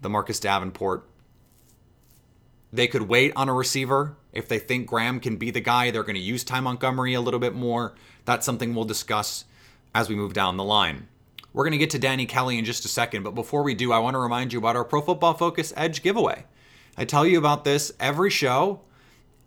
the 0.00 0.08
Marcus 0.08 0.40
Davenport. 0.40 1.04
They 2.72 2.86
could 2.86 3.02
wait 3.02 3.32
on 3.34 3.48
a 3.48 3.54
receiver 3.54 4.16
if 4.32 4.48
they 4.48 4.58
think 4.58 4.86
Graham 4.86 5.20
can 5.20 5.36
be 5.36 5.50
the 5.50 5.60
guy. 5.60 5.90
They're 5.90 6.02
going 6.02 6.14
to 6.16 6.20
use 6.20 6.44
Ty 6.44 6.60
Montgomery 6.60 7.14
a 7.14 7.20
little 7.20 7.40
bit 7.40 7.54
more. 7.54 7.94
That's 8.24 8.44
something 8.46 8.74
we'll 8.74 8.84
discuss 8.84 9.44
as 9.94 10.08
we 10.08 10.14
move 10.14 10.32
down 10.32 10.56
the 10.56 10.64
line. 10.64 11.08
We're 11.52 11.64
going 11.64 11.72
to 11.72 11.78
get 11.78 11.90
to 11.90 11.98
Danny 11.98 12.26
Kelly 12.26 12.58
in 12.58 12.64
just 12.64 12.84
a 12.84 12.88
second, 12.88 13.22
but 13.22 13.34
before 13.34 13.62
we 13.62 13.74
do, 13.74 13.92
I 13.92 13.98
want 13.98 14.14
to 14.14 14.18
remind 14.18 14.52
you 14.52 14.58
about 14.58 14.76
our 14.76 14.84
Pro 14.84 15.00
Football 15.00 15.34
Focus 15.34 15.72
Edge 15.76 16.02
giveaway. 16.02 16.44
I 16.96 17.04
tell 17.04 17.26
you 17.26 17.38
about 17.38 17.64
this 17.64 17.92
every 17.98 18.30
show, 18.30 18.80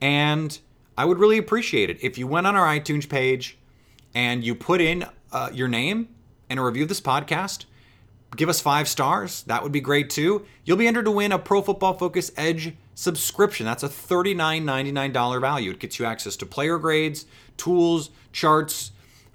and 0.01 0.57
I 0.97 1.05
would 1.05 1.19
really 1.19 1.37
appreciate 1.37 1.89
it 1.89 1.97
if 2.01 2.17
you 2.17 2.27
went 2.27 2.47
on 2.47 2.55
our 2.55 2.67
iTunes 2.67 3.07
page 3.07 3.57
and 4.13 4.43
you 4.43 4.55
put 4.55 4.81
in 4.81 5.05
uh, 5.31 5.49
your 5.53 5.67
name 5.67 6.09
and 6.49 6.59
a 6.59 6.63
review 6.63 6.83
of 6.83 6.89
this 6.89 7.01
podcast. 7.01 7.65
Give 8.35 8.49
us 8.49 8.61
five 8.61 8.87
stars. 8.87 9.43
That 9.43 9.63
would 9.63 9.71
be 9.71 9.81
great 9.81 10.09
too. 10.09 10.45
You'll 10.63 10.77
be 10.77 10.87
entered 10.87 11.05
to 11.05 11.11
win 11.11 11.31
a 11.31 11.39
Pro 11.39 11.61
Football 11.61 11.93
Focus 11.93 12.31
Edge 12.37 12.73
subscription. 12.95 13.65
That's 13.65 13.83
a 13.83 13.89
$39.99 13.89 15.41
value. 15.41 15.71
It 15.71 15.79
gets 15.79 15.99
you 15.99 16.05
access 16.05 16.35
to 16.37 16.45
player 16.45 16.77
grades, 16.77 17.25
tools, 17.57 18.09
charts, 18.31 18.91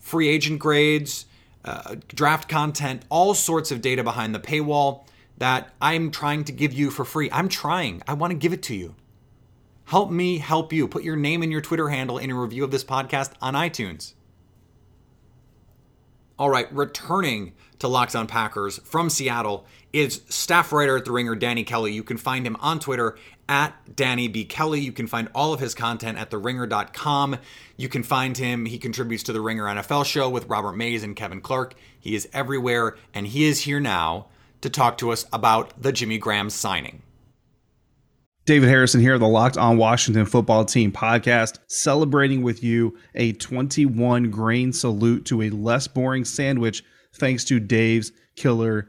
free 0.07 0.29
agent 0.29 0.61
grades, 0.61 1.27
uh, 1.65 1.97
draft 2.07 2.49
content, 2.49 3.05
all 3.09 3.35
sorts 3.35 3.73
of 3.73 3.81
data 3.81 4.05
behind 4.05 4.33
the 4.33 4.39
paywall 4.39 5.05
that 5.39 5.73
I'm 5.83 6.13
trying 6.13 6.45
to 6.45 6.53
give 6.53 6.73
you 6.73 6.93
for 6.93 7.05
free. 7.05 7.29
I'm 7.33 7.49
trying. 7.49 8.03
I 8.07 8.15
want 8.15 8.31
to 8.31 8.37
give 8.37 8.53
it 8.53 8.63
to 8.65 8.77
you. 8.77 8.95
Help 9.87 10.13
me 10.13 10.39
help 10.39 10.73
you. 10.73 10.87
Put 10.87 11.03
your 11.03 11.17
name 11.17 11.43
and 11.43 11.51
your 11.51 11.61
Twitter 11.61 11.89
handle 11.89 12.19
in 12.19 12.31
a 12.31 12.41
review 12.41 12.63
of 12.63 12.71
this 12.71 12.85
podcast 12.85 13.33
on 13.43 13.55
iTunes. 13.55 14.13
All 16.39 16.51
right, 16.51 16.73
returning 16.73 17.55
to 17.79 17.89
Locked 17.89 18.17
On 18.17 18.27
Packers 18.27 18.79
from 18.79 19.11
Seattle 19.11 19.67
is 19.93 20.23
staff 20.29 20.73
writer 20.73 20.97
at 20.97 21.05
The 21.05 21.13
Ringer, 21.13 21.35
Danny 21.35 21.65
Kelly. 21.65 21.93
You 21.93 22.03
can 22.03 22.17
find 22.17 22.47
him 22.47 22.57
on 22.61 22.81
Twitter 22.81 23.17
at 23.49 23.75
Danny 23.95 24.29
B. 24.29 24.45
Kelly. 24.45 24.81
You 24.81 24.93
can 24.93 25.07
find 25.07 25.29
all 25.35 25.53
of 25.53 25.61
his 25.61 25.75
content 25.75 26.19
at 26.19 26.31
TheRinger.com. 26.31 27.37
You 27.77 27.89
can 27.89 28.03
find 28.03 28.37
him. 28.37 28.67
He 28.67 28.79
contributes 28.79 29.23
to 29.25 29.33
The 29.33 29.41
Ringer 29.41 29.65
NFL 29.65 30.05
show 30.05 30.29
with 30.29 30.47
Robert 30.47 30.75
Mays 30.75 31.03
and 31.03 31.17
Kevin 31.17 31.41
Clark. 31.41 31.75
He 31.99 32.15
is 32.15 32.29
everywhere, 32.33 32.97
and 33.15 33.27
he 33.27 33.45
is 33.45 33.61
here 33.61 33.81
now 33.81 34.27
to 34.61 34.71
talk 34.71 34.99
to 34.99 35.11
us 35.11 35.27
about 35.33 35.81
the 35.81 35.93
Jimmy 35.93 36.19
Graham 36.19 36.51
signing. 36.51 37.03
David 38.47 38.69
Harrison 38.69 39.01
here, 39.01 39.19
the 39.19 39.27
Locked 39.27 39.57
On 39.57 39.77
Washington 39.77 40.25
Football 40.25 40.65
Team 40.65 40.93
podcast, 40.93 41.59
celebrating 41.67 42.43
with 42.43 42.63
you 42.63 42.97
a 43.17 43.33
21 43.33 44.31
grain 44.31 44.73
salute 44.73 45.25
to 45.25 45.43
a 45.43 45.51
less 45.51 45.89
boring 45.89 46.25
sandwich 46.25 46.85
thanks 47.17 47.45
to 47.45 47.59
Dave's 47.61 48.13
Killer 48.37 48.89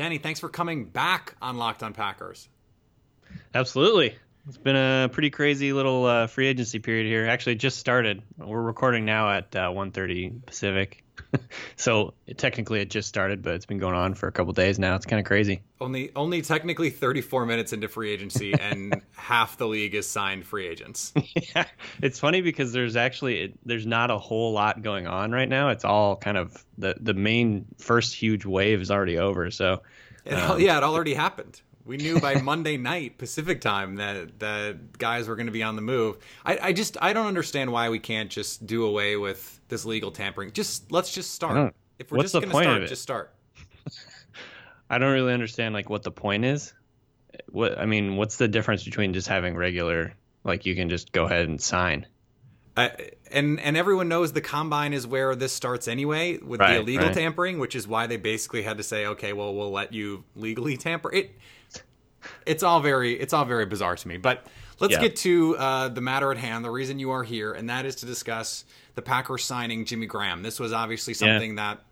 Danny, 0.00 0.16
thanks 0.16 0.40
for 0.40 0.48
coming 0.48 0.86
back 0.86 1.34
on 1.42 1.58
Locked 1.58 1.82
on 1.82 1.92
Packers. 1.92 2.48
Absolutely. 3.54 4.16
It's 4.48 4.56
been 4.56 4.74
a 4.74 5.10
pretty 5.12 5.28
crazy 5.28 5.74
little 5.74 6.06
uh, 6.06 6.26
free 6.26 6.46
agency 6.46 6.78
period 6.78 7.06
here. 7.06 7.26
Actually, 7.26 7.56
just 7.56 7.76
started. 7.76 8.22
We're 8.38 8.62
recording 8.62 9.04
now 9.04 9.30
at 9.30 9.54
uh, 9.54 9.68
1:30 9.68 10.46
Pacific. 10.46 11.04
so 11.76 12.14
it, 12.26 12.38
technically 12.38 12.80
it 12.80 12.90
just 12.90 13.08
started, 13.08 13.42
but 13.42 13.54
it's 13.54 13.66
been 13.66 13.78
going 13.78 13.94
on 13.94 14.14
for 14.14 14.26
a 14.28 14.32
couple 14.32 14.52
days 14.52 14.78
now. 14.78 14.94
It's 14.96 15.06
kind 15.06 15.20
of 15.20 15.26
crazy. 15.26 15.62
Only 15.80 16.10
only 16.16 16.42
technically 16.42 16.90
34 16.90 17.46
minutes 17.46 17.72
into 17.72 17.88
free 17.88 18.10
agency, 18.10 18.52
and 18.60 19.00
half 19.16 19.56
the 19.56 19.66
league 19.66 19.94
is 19.94 20.08
signed 20.08 20.46
free 20.46 20.66
agents. 20.66 21.12
yeah, 21.54 21.66
it's 22.02 22.18
funny 22.18 22.40
because 22.40 22.72
there's 22.72 22.96
actually 22.96 23.40
it, 23.40 23.58
there's 23.64 23.86
not 23.86 24.10
a 24.10 24.18
whole 24.18 24.52
lot 24.52 24.82
going 24.82 25.06
on 25.06 25.32
right 25.32 25.48
now. 25.48 25.68
It's 25.68 25.84
all 25.84 26.16
kind 26.16 26.36
of 26.36 26.64
the 26.78 26.96
the 27.00 27.14
main 27.14 27.66
first 27.78 28.14
huge 28.14 28.44
wave 28.44 28.80
is 28.80 28.90
already 28.90 29.18
over. 29.18 29.50
So 29.50 29.82
it, 30.24 30.34
um, 30.34 30.60
yeah, 30.60 30.76
it 30.76 30.82
already 30.82 31.14
happened. 31.14 31.60
We 31.84 31.96
knew 31.96 32.20
by 32.20 32.34
Monday 32.42 32.76
night 32.76 33.18
Pacific 33.18 33.60
time 33.60 33.96
that 33.96 34.38
that 34.40 34.98
guys 34.98 35.28
were 35.28 35.36
going 35.36 35.46
to 35.46 35.52
be 35.52 35.62
on 35.62 35.76
the 35.76 35.82
move. 35.82 36.18
I, 36.44 36.58
I 36.62 36.72
just 36.72 36.96
I 37.00 37.12
don't 37.12 37.26
understand 37.26 37.72
why 37.72 37.88
we 37.88 37.98
can't 37.98 38.30
just 38.30 38.66
do 38.66 38.84
away 38.84 39.16
with 39.16 39.60
this 39.68 39.84
legal 39.84 40.10
tampering. 40.10 40.52
Just 40.52 40.90
let's 40.92 41.12
just 41.12 41.34
start. 41.34 41.56
Hmm. 41.56 41.76
If 41.98 42.10
we're 42.10 42.18
what's 42.18 42.32
just 42.32 42.42
going 42.42 42.56
to 42.56 42.62
start, 42.62 42.88
just 42.88 43.02
start. 43.02 43.34
I 44.90 44.98
don't 44.98 45.12
really 45.12 45.32
understand 45.32 45.74
like 45.74 45.88
what 45.90 46.02
the 46.02 46.10
point 46.10 46.44
is. 46.44 46.72
What 47.50 47.78
I 47.78 47.86
mean, 47.86 48.16
what's 48.16 48.36
the 48.36 48.48
difference 48.48 48.84
between 48.84 49.12
just 49.12 49.28
having 49.28 49.56
regular 49.56 50.14
like 50.44 50.66
you 50.66 50.74
can 50.74 50.88
just 50.88 51.12
go 51.12 51.26
ahead 51.26 51.48
and 51.48 51.60
sign? 51.60 52.06
And 53.30 53.60
and 53.60 53.76
everyone 53.76 54.08
knows 54.08 54.32
the 54.32 54.40
combine 54.40 54.92
is 54.92 55.06
where 55.06 55.34
this 55.36 55.52
starts 55.52 55.86
anyway 55.88 56.38
with 56.38 56.60
right, 56.60 56.74
the 56.74 56.80
illegal 56.80 57.06
right. 57.06 57.14
tampering, 57.14 57.58
which 57.58 57.74
is 57.74 57.86
why 57.86 58.06
they 58.06 58.16
basically 58.16 58.62
had 58.62 58.76
to 58.78 58.82
say, 58.82 59.06
okay, 59.06 59.32
well, 59.32 59.54
we'll 59.54 59.70
let 59.70 59.92
you 59.92 60.24
legally 60.34 60.76
tamper 60.76 61.12
it. 61.12 61.30
It's 62.44 62.62
all 62.62 62.80
very 62.80 63.12
it's 63.14 63.32
all 63.32 63.44
very 63.44 63.66
bizarre 63.66 63.96
to 63.96 64.08
me, 64.08 64.16
but 64.16 64.46
let's 64.78 64.92
Yeah. 64.92 65.00
get 65.00 65.16
to 65.16 65.56
uh, 65.56 65.88
the 65.88 66.00
matter 66.00 66.30
at 66.32 66.38
hand. 66.38 66.64
The 66.64 66.70
reason 66.70 66.98
you 66.98 67.10
are 67.12 67.22
here, 67.22 67.52
and 67.52 67.70
that 67.70 67.86
is 67.86 67.96
to 67.96 68.06
discuss 68.06 68.64
the 68.94 69.02
Packers 69.02 69.44
signing 69.44 69.84
Jimmy 69.84 70.06
Graham. 70.06 70.42
This 70.42 70.58
was 70.60 70.72
obviously 70.72 71.12
Yeah. 71.14 71.34
something 71.34 71.54
that 71.54 71.82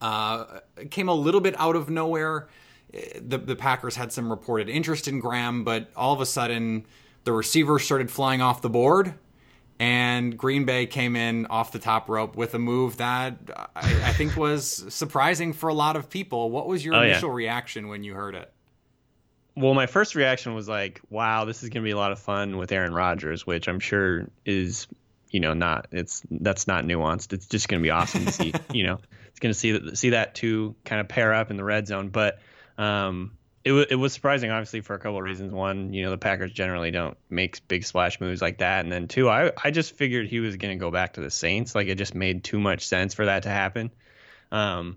uh, 0.00 0.60
came 0.90 1.08
a 1.08 1.14
little 1.14 1.40
bit 1.40 1.54
out 1.58 1.76
of 1.76 1.90
nowhere. 1.90 2.48
The, 2.92 3.38
the 3.38 3.56
Packers 3.56 3.96
had 3.96 4.12
some 4.12 4.30
reported 4.30 4.68
interest 4.68 5.06
in 5.08 5.20
Graham, 5.20 5.62
but 5.64 5.90
all 5.96 6.12
of 6.12 6.20
a 6.20 6.26
sudden 6.26 6.86
the 7.24 7.32
receivers 7.32 7.84
started 7.84 8.10
flying 8.10 8.40
off 8.40 8.62
the 8.62 8.70
board, 8.70 9.14
and 9.80 10.36
Green 10.38 10.64
Bay 10.66 10.86
came 10.86 11.16
in 11.16 11.46
off 11.46 11.72
the 11.72 11.78
top 11.80 12.08
rope 12.08 12.36
with 12.36 12.54
a 12.54 12.58
move 12.58 12.98
that 12.98 13.38
I, 13.74 13.80
I 14.04 14.12
think 14.12 14.36
was 14.36 14.84
surprising 14.94 15.52
for 15.54 15.68
a 15.68 15.74
lot 15.74 15.96
of 15.96 16.08
people. 16.10 16.50
What 16.50 16.68
was 16.68 16.84
your 16.84 16.94
Oh, 16.94 17.00
yeah. 17.00 17.08
initial 17.12 17.30
reaction 17.30 17.88
when 17.88 18.04
you 18.04 18.14
heard 18.14 18.34
it? 18.36 18.52
well, 19.56 19.74
my 19.74 19.86
first 19.86 20.14
reaction 20.14 20.54
was 20.54 20.68
like, 20.68 21.00
"Wow, 21.10 21.44
this 21.44 21.62
is 21.62 21.68
going 21.70 21.82
to 21.82 21.86
be 21.86 21.90
a 21.90 21.96
lot 21.96 22.12
of 22.12 22.18
fun 22.20 22.56
with 22.56 22.70
Aaron 22.72 22.94
Rodgers," 22.94 23.46
which 23.46 23.68
I'm 23.68 23.80
sure 23.80 24.28
is, 24.46 24.86
you 25.30 25.40
know, 25.40 25.54
not 25.54 25.86
it's 25.90 26.22
that's 26.30 26.66
not 26.66 26.84
nuanced. 26.84 27.32
It's 27.32 27.46
just 27.46 27.68
going 27.68 27.80
to 27.80 27.82
be 27.82 27.90
awesome 27.90 28.24
to 28.26 28.32
see. 28.32 28.52
You 28.72 28.84
know, 28.86 28.98
it's 29.28 29.40
going 29.40 29.52
to 29.52 29.58
see 29.58 29.72
that 29.72 29.98
see 29.98 30.10
that 30.10 30.34
two 30.34 30.76
kind 30.84 31.00
of 31.00 31.08
pair 31.08 31.34
up 31.34 31.50
in 31.50 31.56
the 31.56 31.64
red 31.64 31.86
zone. 31.88 32.08
But 32.10 32.38
um, 32.78 33.32
it 33.62 33.72
was 33.72 33.86
it 33.90 33.96
was 33.96 34.12
surprising, 34.12 34.50
obviously, 34.50 34.80
for 34.80 34.94
a 34.94 34.98
couple 34.98 35.18
of 35.18 35.24
reasons. 35.24 35.52
One, 35.52 35.92
you 35.92 36.02
know, 36.02 36.10
the 36.10 36.18
Packers 36.18 36.52
generally 36.52 36.90
don't 36.90 37.16
make 37.28 37.66
big 37.68 37.84
splash 37.84 38.20
moves 38.20 38.40
like 38.40 38.58
that, 38.58 38.84
and 38.84 38.92
then 38.92 39.06
two, 39.06 39.28
I 39.28 39.52
I 39.62 39.70
just 39.70 39.94
figured 39.94 40.28
he 40.28 40.40
was 40.40 40.56
going 40.56 40.76
to 40.76 40.80
go 40.80 40.90
back 40.90 41.14
to 41.14 41.20
the 41.20 41.30
Saints. 41.30 41.74
Like 41.74 41.88
it 41.88 41.96
just 41.96 42.14
made 42.14 42.42
too 42.42 42.58
much 42.58 42.86
sense 42.86 43.12
for 43.12 43.26
that 43.26 43.42
to 43.42 43.50
happen. 43.50 43.90
Um, 44.50 44.96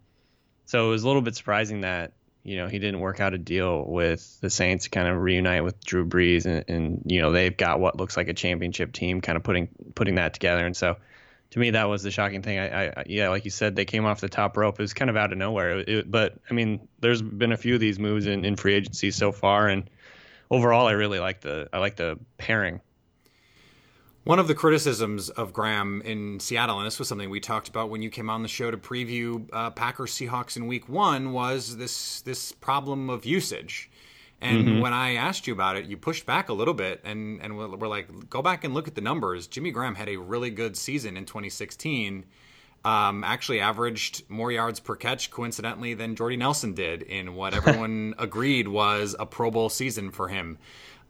so 0.65 0.87
it 0.87 0.89
was 0.89 1.03
a 1.03 1.07
little 1.07 1.21
bit 1.21 1.35
surprising 1.35 1.81
that 1.81 2.13
you 2.43 2.55
know 2.55 2.67
he 2.67 2.79
didn't 2.79 3.01
work 3.01 3.19
out 3.19 3.33
a 3.33 3.37
deal 3.37 3.83
with 3.85 4.39
the 4.39 4.49
Saints 4.49 4.85
to 4.85 4.89
kind 4.91 5.09
of 5.09 5.21
reunite 5.21 5.65
with 5.65 5.83
Drew 5.83 6.05
Brees, 6.05 6.45
and, 6.45 6.63
and 6.69 7.03
you 7.05 7.19
know 7.19 7.33
they've 7.33 7.55
got 7.55 7.81
what 7.81 7.97
looks 7.97 8.15
like 8.15 8.29
a 8.29 8.33
championship 8.33 8.93
team, 8.93 9.19
kind 9.19 9.35
of 9.35 9.43
putting 9.43 9.67
putting 9.93 10.15
that 10.15 10.33
together, 10.33 10.65
and 10.65 10.75
so 10.75 10.95
to 11.53 11.59
me 11.59 11.69
that 11.69 11.83
was 11.83 12.01
the 12.01 12.09
shocking 12.09 12.41
thing. 12.41 12.57
I, 12.57 12.87
I, 12.87 13.03
yeah, 13.05 13.29
like 13.29 13.45
you 13.45 13.51
said, 13.51 13.75
they 13.75 13.85
came 13.85 14.05
off 14.05 14.21
the 14.21 14.27
top 14.27 14.57
rope. 14.57 14.79
It 14.79 14.81
was 14.81 14.91
kind 14.91 15.07
of 15.07 15.15
out 15.15 15.31
of 15.31 15.37
nowhere. 15.37 15.83
It, 15.87 16.09
but 16.09 16.39
I 16.49 16.53
mean, 16.55 16.87
there's 16.99 17.21
been 17.21 17.51
a 17.51 17.57
few 17.57 17.75
of 17.75 17.79
these 17.79 17.99
moves 17.99 18.25
in, 18.25 18.43
in 18.43 18.55
free 18.55 18.73
agency 18.73 19.11
so 19.11 19.31
far, 19.31 19.67
and 19.67 19.87
overall, 20.49 20.87
I 20.87 20.93
really 20.93 21.19
like 21.19 21.41
the 21.41 21.69
I 21.71 21.77
like 21.77 21.95
the 21.95 22.17
pairing. 22.39 22.81
One 24.23 24.39
of 24.39 24.47
the 24.47 24.55
criticisms 24.55 25.29
of 25.29 25.53
Graham 25.53 26.01
in 26.03 26.39
Seattle, 26.39 26.79
and 26.79 26.87
this 26.87 26.97
was 26.97 27.07
something 27.07 27.29
we 27.29 27.39
talked 27.39 27.67
about 27.67 27.91
when 27.91 28.01
you 28.01 28.09
came 28.09 28.31
on 28.31 28.41
the 28.41 28.47
show 28.47 28.71
to 28.71 28.77
preview 28.77 29.47
uh, 29.53 29.69
Packers 29.69 30.11
Seahawks 30.11 30.57
in 30.57 30.65
Week 30.65 30.89
One, 30.89 31.33
was 31.33 31.77
this 31.77 32.21
this 32.21 32.51
problem 32.51 33.11
of 33.11 33.27
usage. 33.27 33.91
And 34.43 34.67
mm-hmm. 34.67 34.81
when 34.81 34.91
I 34.91 35.15
asked 35.15 35.47
you 35.47 35.53
about 35.53 35.77
it, 35.77 35.85
you 35.85 35.95
pushed 35.95 36.25
back 36.25 36.49
a 36.49 36.53
little 36.53 36.73
bit, 36.73 36.99
and 37.05 37.41
and 37.41 37.57
we're, 37.57 37.87
like, 37.87 38.29
go 38.29 38.41
back 38.41 38.65
and 38.65 38.73
look 38.73 38.89
at 38.89 38.95
the 38.95 39.01
numbers. 39.01 39.47
Jimmy 39.47 39.71
Graham 39.71 39.95
had 39.95 40.09
a 40.09 40.17
really 40.17 40.49
good 40.49 40.75
season 40.75 41.15
in 41.15 41.25
2016. 41.25 42.25
Um, 42.83 43.23
actually, 43.23 43.61
averaged 43.61 44.29
more 44.29 44.51
yards 44.51 44.81
per 44.81 44.97
catch, 44.97 45.31
coincidentally, 45.31 45.93
than 45.93 46.17
Jordy 46.17 46.35
Nelson 46.35 46.73
did 46.73 47.03
in 47.03 47.35
what 47.35 47.53
everyone 47.55 48.15
agreed 48.19 48.67
was 48.67 49.15
a 49.17 49.25
Pro 49.25 49.49
Bowl 49.49 49.69
season 49.69 50.11
for 50.11 50.27
him. 50.27 50.57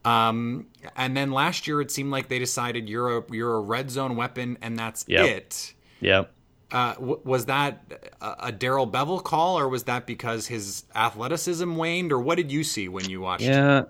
Um, 0.05 0.67
and 0.95 1.17
then 1.17 1.31
last 1.31 1.65
year, 1.65 1.81
it 1.81 1.89
seemed 1.89 2.11
like 2.11 2.27
they 2.27 2.39
decided 2.39 2.87
you're 2.87 3.17
a 3.17 3.23
you're 3.31 3.55
a 3.55 3.61
red 3.61 3.89
zone 3.89 4.15
weapon, 4.15 4.59
and 4.61 4.77
that's 4.77 5.05
yep. 5.07 5.25
it. 5.25 5.73
Yep. 6.01 6.31
Uh, 6.73 6.95
w- 6.95 7.21
was 7.23 7.45
that 7.45 8.11
a, 8.19 8.47
a 8.47 8.51
Darrell 8.51 8.87
Bevell 8.87 9.23
call, 9.23 9.59
or 9.59 9.69
was 9.69 9.83
that 9.83 10.07
because 10.07 10.47
his 10.47 10.83
athleticism 10.95 11.75
waned, 11.75 12.11
or 12.11 12.19
what 12.19 12.35
did 12.35 12.51
you 12.51 12.63
see 12.63 12.87
when 12.87 13.07
you 13.07 13.21
watched? 13.21 13.43
Yeah? 13.43 13.83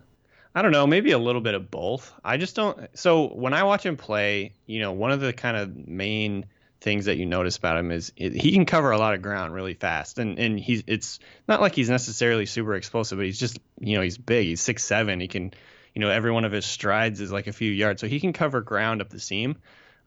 I 0.53 0.61
don't 0.61 0.73
know, 0.73 0.85
maybe 0.85 1.11
a 1.11 1.17
little 1.17 1.41
bit 1.41 1.55
of 1.55 1.71
both. 1.71 2.13
I 2.23 2.35
just 2.37 2.55
don't. 2.55 2.89
So 2.93 3.33
when 3.33 3.53
I 3.53 3.63
watch 3.63 3.85
him 3.85 3.95
play, 3.95 4.53
you 4.67 4.81
know, 4.81 4.91
one 4.91 5.11
of 5.11 5.21
the 5.21 5.31
kind 5.31 5.55
of 5.55 5.87
main 5.87 6.45
things 6.81 7.05
that 7.05 7.15
you 7.15 7.25
notice 7.25 7.55
about 7.55 7.77
him 7.77 7.89
is 7.91 8.11
he 8.17 8.51
can 8.51 8.65
cover 8.65 8.91
a 8.91 8.97
lot 8.97 9.13
of 9.13 9.21
ground 9.21 9.53
really 9.53 9.73
fast, 9.73 10.19
and 10.19 10.37
and 10.37 10.59
he's 10.59 10.83
it's 10.85 11.19
not 11.47 11.61
like 11.61 11.73
he's 11.73 11.89
necessarily 11.89 12.45
super 12.45 12.75
explosive, 12.75 13.17
but 13.17 13.25
he's 13.25 13.39
just 13.39 13.59
you 13.79 13.95
know 13.95 14.01
he's 14.03 14.17
big, 14.17 14.45
he's 14.47 14.61
six 14.61 14.83
seven, 14.83 15.21
he 15.21 15.29
can, 15.29 15.53
you 15.95 16.01
know, 16.01 16.09
every 16.09 16.31
one 16.31 16.43
of 16.43 16.51
his 16.51 16.65
strides 16.65 17.21
is 17.21 17.31
like 17.31 17.47
a 17.47 17.53
few 17.53 17.71
yards, 17.71 18.01
so 18.01 18.07
he 18.07 18.19
can 18.19 18.33
cover 18.33 18.59
ground 18.59 19.01
up 19.01 19.09
the 19.09 19.21
seam. 19.21 19.55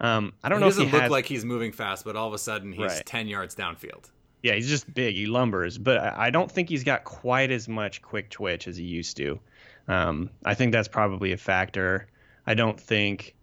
Um, 0.00 0.35
I 0.43 0.49
don't 0.49 0.61
know. 0.61 0.67
he 0.67 0.71
know. 0.71 0.71
Doesn't 0.71 0.83
if 0.85 0.88
he 0.88 0.93
look 0.93 1.03
has... 1.03 1.11
like 1.11 1.26
he's 1.26 1.45
moving 1.45 1.73
fast, 1.73 2.05
but 2.05 2.17
all 2.17 2.29
of 2.29 2.35
a 2.35 2.38
sudden 2.38 2.73
he's 2.73 2.81
right. 2.81 3.07
ten 3.07 3.29
yards 3.29 3.55
downfield. 3.55 4.11
Yeah, 4.43 4.55
he's 4.55 4.69
just 4.69 4.93
big. 4.93 5.17
He 5.17 5.26
lumbers, 5.26 5.83
but 5.83 5.99
I 5.99 6.31
don't 6.31 6.50
think 6.50 6.69
he's 6.69 6.85
got 6.85 7.05
quite 7.05 7.50
as 7.50 7.69
much 7.69 8.03
quick 8.03 8.31
twitch 8.31 8.69
as 8.69 8.76
he 8.76 8.85
used 8.85 9.17
to. 9.17 9.41
Um, 9.88 10.31
I 10.45 10.55
think 10.55 10.73
that's 10.73 10.88
probably 10.88 11.33
a 11.33 11.37
factor. 11.37 12.09
I 12.47 12.55
don't 12.55 12.79
think, 12.79 13.35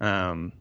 um, 0.00 0.52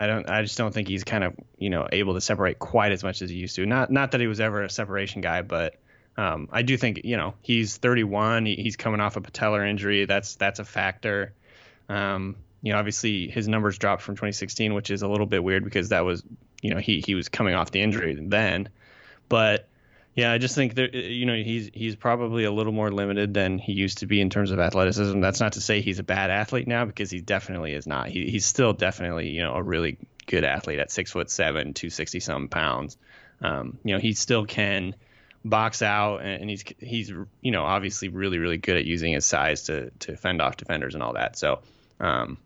I 0.00 0.06
don't, 0.06 0.28
I 0.28 0.42
just 0.42 0.58
don't 0.58 0.74
think 0.74 0.88
he's 0.88 1.04
kind 1.04 1.24
of 1.24 1.34
you 1.56 1.70
know 1.70 1.88
able 1.92 2.14
to 2.14 2.20
separate 2.20 2.58
quite 2.58 2.92
as 2.92 3.02
much 3.02 3.22
as 3.22 3.30
he 3.30 3.36
used 3.36 3.56
to. 3.56 3.66
Not 3.66 3.90
not 3.90 4.10
that 4.12 4.20
he 4.20 4.26
was 4.26 4.40
ever 4.40 4.62
a 4.62 4.70
separation 4.70 5.20
guy, 5.20 5.42
but 5.42 5.76
um, 6.16 6.48
I 6.52 6.62
do 6.62 6.76
think 6.76 7.00
you 7.04 7.16
know 7.16 7.34
he's 7.42 7.76
31. 7.76 8.46
He, 8.46 8.56
he's 8.56 8.76
coming 8.76 9.00
off 9.00 9.16
a 9.16 9.20
patellar 9.20 9.68
injury. 9.68 10.04
That's 10.04 10.34
that's 10.36 10.58
a 10.58 10.64
factor. 10.64 11.32
Um, 11.88 12.36
you 12.64 12.72
know, 12.72 12.78
obviously 12.78 13.28
his 13.28 13.46
numbers 13.46 13.76
dropped 13.76 14.00
from 14.00 14.14
2016, 14.14 14.72
which 14.72 14.90
is 14.90 15.02
a 15.02 15.08
little 15.08 15.26
bit 15.26 15.44
weird 15.44 15.64
because 15.64 15.90
that 15.90 16.00
was, 16.00 16.24
you 16.62 16.70
know, 16.70 16.80
he 16.80 17.02
he 17.04 17.14
was 17.14 17.28
coming 17.28 17.54
off 17.54 17.70
the 17.70 17.82
injury 17.82 18.16
then. 18.18 18.70
But 19.28 19.68
yeah, 20.14 20.32
I 20.32 20.38
just 20.38 20.54
think 20.54 20.76
that 20.76 20.94
you 20.94 21.26
know 21.26 21.34
he's 21.34 21.68
he's 21.74 21.94
probably 21.94 22.44
a 22.44 22.50
little 22.50 22.72
more 22.72 22.90
limited 22.90 23.34
than 23.34 23.58
he 23.58 23.72
used 23.72 23.98
to 23.98 24.06
be 24.06 24.18
in 24.18 24.30
terms 24.30 24.50
of 24.50 24.60
athleticism. 24.60 25.20
That's 25.20 25.40
not 25.40 25.52
to 25.52 25.60
say 25.60 25.82
he's 25.82 25.98
a 25.98 26.02
bad 26.02 26.30
athlete 26.30 26.66
now 26.66 26.86
because 26.86 27.10
he 27.10 27.20
definitely 27.20 27.74
is 27.74 27.86
not. 27.86 28.08
He, 28.08 28.30
he's 28.30 28.46
still 28.46 28.72
definitely 28.72 29.28
you 29.28 29.42
know 29.42 29.52
a 29.52 29.62
really 29.62 29.98
good 30.26 30.44
athlete 30.44 30.78
at 30.78 30.90
six 30.90 31.12
foot 31.12 31.30
seven, 31.30 31.74
two 31.74 31.90
sixty 31.90 32.18
some 32.18 32.48
pounds. 32.48 32.96
Um, 33.42 33.78
you 33.84 33.92
know, 33.92 34.00
he 34.00 34.14
still 34.14 34.46
can 34.46 34.94
box 35.44 35.82
out 35.82 36.22
and 36.22 36.48
he's 36.48 36.64
he's 36.78 37.10
you 37.42 37.50
know 37.50 37.62
obviously 37.62 38.08
really 38.08 38.38
really 38.38 38.56
good 38.56 38.78
at 38.78 38.86
using 38.86 39.12
his 39.12 39.26
size 39.26 39.64
to 39.64 39.90
to 39.98 40.16
fend 40.16 40.40
off 40.40 40.56
defenders 40.56 40.94
and 40.94 41.02
all 41.02 41.12
that. 41.12 41.36
So 41.36 41.60
um, 42.00 42.38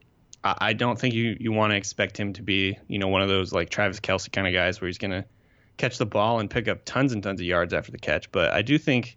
I 0.45 0.73
don't 0.73 0.99
think 0.99 1.15
you, 1.15 1.37
you 1.41 1.53
want 1.53 1.73
to 1.73 1.77
expect 1.77 2.19
him 2.19 2.33
to 2.35 2.43
be, 2.43 2.79
you 2.87 2.99
know, 2.99 3.09
one 3.09 3.23
of 3.23 3.29
those 3.29 3.53
like 3.53 3.71
Travis 3.71 4.01
Kelce 4.01 4.31
kind 4.31 4.47
of 4.47 4.53
guys 4.53 4.81
where 4.81 4.87
he's 4.87 4.99
going 4.99 5.11
to 5.11 5.25
catch 5.77 5.99
the 5.99 6.07
ball 6.07 6.39
and 6.39 6.49
pick 6.49 6.69
up 6.69 6.85
tons 6.85 7.13
and 7.13 7.23
tons 7.23 7.41
of 7.41 7.47
yards 7.47 7.75
after 7.75 7.91
the 7.91 7.99
catch. 7.99 8.31
But 8.31 8.53
I 8.53 8.63
do 8.63 8.79
think, 8.79 9.17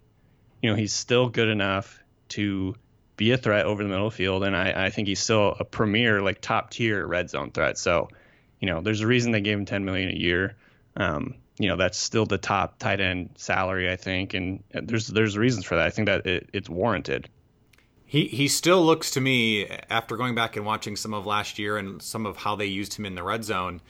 you 0.62 0.70
know, 0.70 0.76
he's 0.76 0.92
still 0.92 1.28
good 1.28 1.48
enough 1.48 2.02
to 2.30 2.74
be 3.16 3.30
a 3.30 3.36
threat 3.36 3.66
over 3.66 3.82
the 3.82 3.88
middle 3.88 4.06
of 4.06 4.12
the 4.12 4.16
field. 4.16 4.42
And 4.42 4.56
I, 4.56 4.86
I 4.86 4.90
think 4.90 5.06
he's 5.06 5.20
still 5.20 5.56
a 5.60 5.64
premier, 5.64 6.22
like 6.22 6.40
top 6.40 6.70
tier 6.70 7.06
red 7.06 7.30
zone 7.30 7.52
threat. 7.52 7.78
So, 7.78 8.08
you 8.58 8.66
know, 8.66 8.80
there's 8.80 9.00
a 9.00 9.06
reason 9.06 9.32
they 9.32 9.40
gave 9.40 9.58
him 9.58 9.64
10 9.64 9.84
million 9.84 10.08
a 10.10 10.18
year. 10.18 10.56
Um, 10.96 11.34
you 11.58 11.68
know, 11.68 11.76
that's 11.76 11.98
still 11.98 12.26
the 12.26 12.38
top 12.38 12.78
tight 12.78 13.00
end 13.00 13.30
salary, 13.36 13.90
I 13.90 13.96
think. 13.96 14.34
And 14.34 14.64
there's, 14.72 15.06
there's 15.06 15.38
reasons 15.38 15.64
for 15.66 15.76
that. 15.76 15.86
I 15.86 15.90
think 15.90 16.06
that 16.06 16.26
it, 16.26 16.50
it's 16.52 16.68
warranted. 16.68 17.28
He 18.12 18.26
he 18.26 18.46
still 18.46 18.84
looks 18.84 19.10
to 19.12 19.22
me 19.22 19.66
after 19.88 20.18
going 20.18 20.34
back 20.34 20.54
and 20.54 20.66
watching 20.66 20.96
some 20.96 21.14
of 21.14 21.24
last 21.24 21.58
year 21.58 21.78
and 21.78 22.02
some 22.02 22.26
of 22.26 22.36
how 22.36 22.54
they 22.54 22.66
used 22.66 22.92
him 22.92 23.06
in 23.06 23.14
the 23.14 23.22
red 23.22 23.42
zone. 23.42 23.80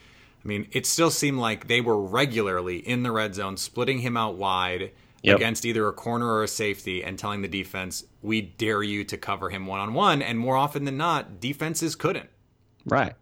I 0.41 0.47
mean, 0.47 0.69
it 0.71 0.85
still 0.85 1.11
seemed 1.11 1.39
like 1.39 1.67
they 1.67 1.81
were 1.81 1.99
regularly 1.99 2.77
in 2.77 3.03
the 3.03 3.11
red 3.11 3.35
zone, 3.35 3.57
splitting 3.57 3.99
him 3.99 4.15
out 4.15 4.35
wide 4.35 4.91
yep. 5.23 5.35
against 5.35 5.65
either 5.65 5.89
a 5.89 5.91
corner 5.91 6.25
or 6.25 6.41
a 6.41 6.47
safety, 6.47 7.03
and 7.03 7.19
telling 7.19 7.41
the 7.41 7.49
defense, 7.49 8.05
"We 8.21 8.39
dare 8.39 8.81
you 8.81 9.03
to 9.03 9.17
cover 9.17 9.49
him 9.49 9.65
one 9.65 9.81
on 9.81 9.93
one." 9.93 10.21
And 10.21 10.39
more 10.39 10.55
often 10.55 10.85
than 10.85 10.95
not, 10.95 11.41
defenses 11.41 11.93
couldn't. 11.93 12.29
Right. 12.85 13.15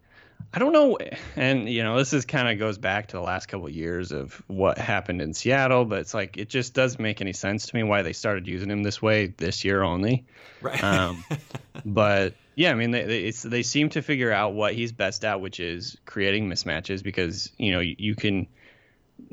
I 0.54 0.60
don't 0.60 0.74
know, 0.74 0.98
and 1.36 1.70
you 1.70 1.84
know, 1.84 1.98
this 1.98 2.14
is 2.14 2.26
kind 2.26 2.50
of 2.50 2.60
goes 2.60 2.78
back 2.78 3.08
to 3.08 3.18
the 3.18 3.22
last 3.22 3.48
couple 3.48 3.68
of 3.68 3.74
years 3.74 4.12
of 4.12 4.42
what 4.48 4.78
happened 4.78 5.22
in 5.22 5.34
Seattle, 5.34 5.86
but 5.86 6.00
it's 6.00 6.14
like 6.14 6.38
it 6.38 6.50
just 6.50 6.74
doesn't 6.74 7.02
make 7.02 7.22
any 7.22 7.34
sense 7.34 7.68
to 7.68 7.76
me 7.76 7.84
why 7.84 8.02
they 8.02 8.14
started 8.14 8.48
using 8.48 8.70
him 8.70 8.84
this 8.84 9.02
way 9.02 9.28
this 9.28 9.64
year 9.64 9.82
only. 9.82 10.26
Right. 10.62 10.84
Um, 10.84 11.24
but 11.86 12.34
yeah, 12.56 12.72
I 12.72 12.76
mean, 12.76 12.92
they 12.92 13.04
they, 13.04 13.32
they 13.32 13.64
seem 13.64 13.90
to 13.90 14.02
figure 14.02 14.32
out 14.32 14.54
what 14.54 14.74
he's 14.74 14.92
best 14.92 15.26
at, 15.26 15.42
which 15.42 15.60
is 15.60 15.98
creating 16.06 16.50
mismatches 16.50 17.04
because 17.04 17.52
you 17.58 17.72
know 17.72 17.80
you, 17.80 17.96
you 17.98 18.16
can. 18.16 18.48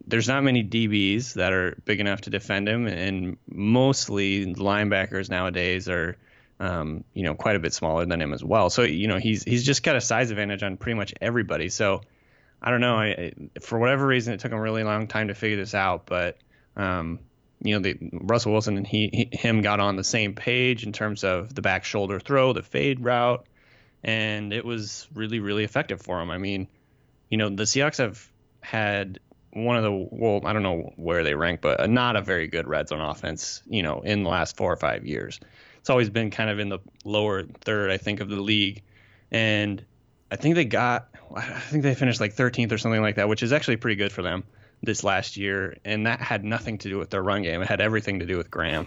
There's 0.07 0.29
not 0.29 0.45
many 0.45 0.63
DBs 0.63 1.35
that 1.35 1.53
are 1.53 1.77
big 1.85 2.01
enough 2.01 2.23
to 2.23 2.31
defend 2.31 2.69
him, 2.69 2.87
and 2.87 3.37
mostly 3.51 4.55
linebackers 4.55 5.31
nowadays 5.31 5.89
are 5.89 6.17
um, 6.61 7.05
you 7.15 7.23
know, 7.23 7.35
quite 7.35 7.57
a 7.57 7.61
bit 7.61 7.73
smaller 7.73 8.05
than 8.05 8.21
him 8.21 8.33
as 8.33 8.43
well. 8.43 8.71
So 8.71 8.83
you 8.83 9.07
know, 9.07 9.19
he's 9.19 9.45
he's 9.45 9.65
just 9.65 9.83
got 9.83 9.97
a 9.97 10.01
size 10.01 10.31
advantage 10.31 10.63
on 10.63 10.77
pretty 10.77 10.97
much 10.97 11.15
everybody. 11.21 11.69
So 11.69 12.03
I 12.61 12.71
don't 12.71 12.81
know. 12.81 12.97
I, 12.97 13.33
for 13.61 13.79
whatever 13.79 14.07
reason, 14.07 14.35
it 14.35 14.41
took 14.41 14.53
him 14.53 14.59
a 14.59 14.63
really 14.63 14.85
long 14.85 15.07
time 15.07 15.29
to 15.29 15.35
figure 15.35 15.57
this 15.57 15.75
out. 15.75 16.07
But 16.07 16.39
um, 16.77 17.21
you 17.63 17.75
know, 17.75 17.81
the, 17.81 17.97
Russell 18.13 18.53
Wilson 18.53 18.77
and 18.77 18.87
he, 18.87 19.29
he, 19.31 19.37
him 19.37 19.63
got 19.63 19.81
on 19.81 19.97
the 19.97 20.05
same 20.05 20.35
page 20.35 20.85
in 20.85 20.93
terms 20.93 21.25
of 21.25 21.55
the 21.55 21.63
back 21.63 21.85
shoulder 21.85 22.19
throw, 22.19 22.53
the 22.53 22.63
fade 22.63 23.01
route, 23.01 23.47
and 24.03 24.53
it 24.53 24.65
was 24.65 25.07
really 25.15 25.41
really 25.41 25.65
effective 25.65 26.03
for 26.03 26.21
him. 26.21 26.31
I 26.31 26.39
mean, 26.39 26.67
you 27.31 27.39
know, 27.39 27.49
the 27.49 27.65
Seahawks 27.65 27.99
have 27.99 28.27
had 28.61 29.21
one 29.53 29.77
of 29.77 29.85
the 29.85 29.93
well, 29.93 30.41
I 30.45 30.53
don't 30.53 30.65
know 30.65 30.93
where 30.97 31.23
they 31.23 31.35
rank, 31.35 31.61
but 31.61 31.89
not 31.89 32.17
a 32.17 32.21
very 32.21 32.49
good 32.49 32.67
red 32.67 32.89
zone 32.89 33.01
offense. 33.01 33.63
You 33.69 33.85
know, 33.85 34.01
in 34.01 34.25
the 34.25 34.31
last 34.31 34.57
four 34.57 34.73
or 34.73 34.77
five 34.77 35.07
years 35.07 35.39
it's 35.89 35.91
always 35.91 36.11
been 36.11 36.31
kind 36.31 36.51
of 36.51 36.59
in 36.59 36.69
the 36.69 36.81
lower 37.03 37.45
third, 37.45 37.91
I 37.91 37.97
think, 37.97 38.21
of 38.21 38.29
the 38.29 38.37
league. 38.37 38.83
And 39.31 39.83
I 40.31 40.37
think 40.37 40.55
they 40.55 40.67
got, 40.67 41.09
I 41.35 41.61
think 41.61 41.83
they 41.83 41.95
finished 41.95 42.21
like 42.21 42.37
13th 42.37 42.73
or 42.73 42.77
something 42.77 43.01
like 43.01 43.15
that, 43.15 43.27
which 43.27 43.43
is 43.43 43.55
actually 43.55 43.79
pretty 43.79 43.97
good 43.97 44.13
for 44.13 44.21
them 44.21 44.45
this 44.83 45.03
last 45.03 45.39
year. 45.39 45.79
And 45.87 46.07
that 46.07 46.21
had 46.21 46.45
nothing 46.45 46.77
to 46.79 46.91
do 46.91 46.99
with 46.99 47.09
their 47.09 47.23
run 47.23 47.41
game. 47.41 47.63
It 47.63 47.69
had 47.69 47.81
everything 47.81 48.19
to 48.19 48.27
do 48.27 48.37
with 48.37 48.51
Graham. 48.51 48.87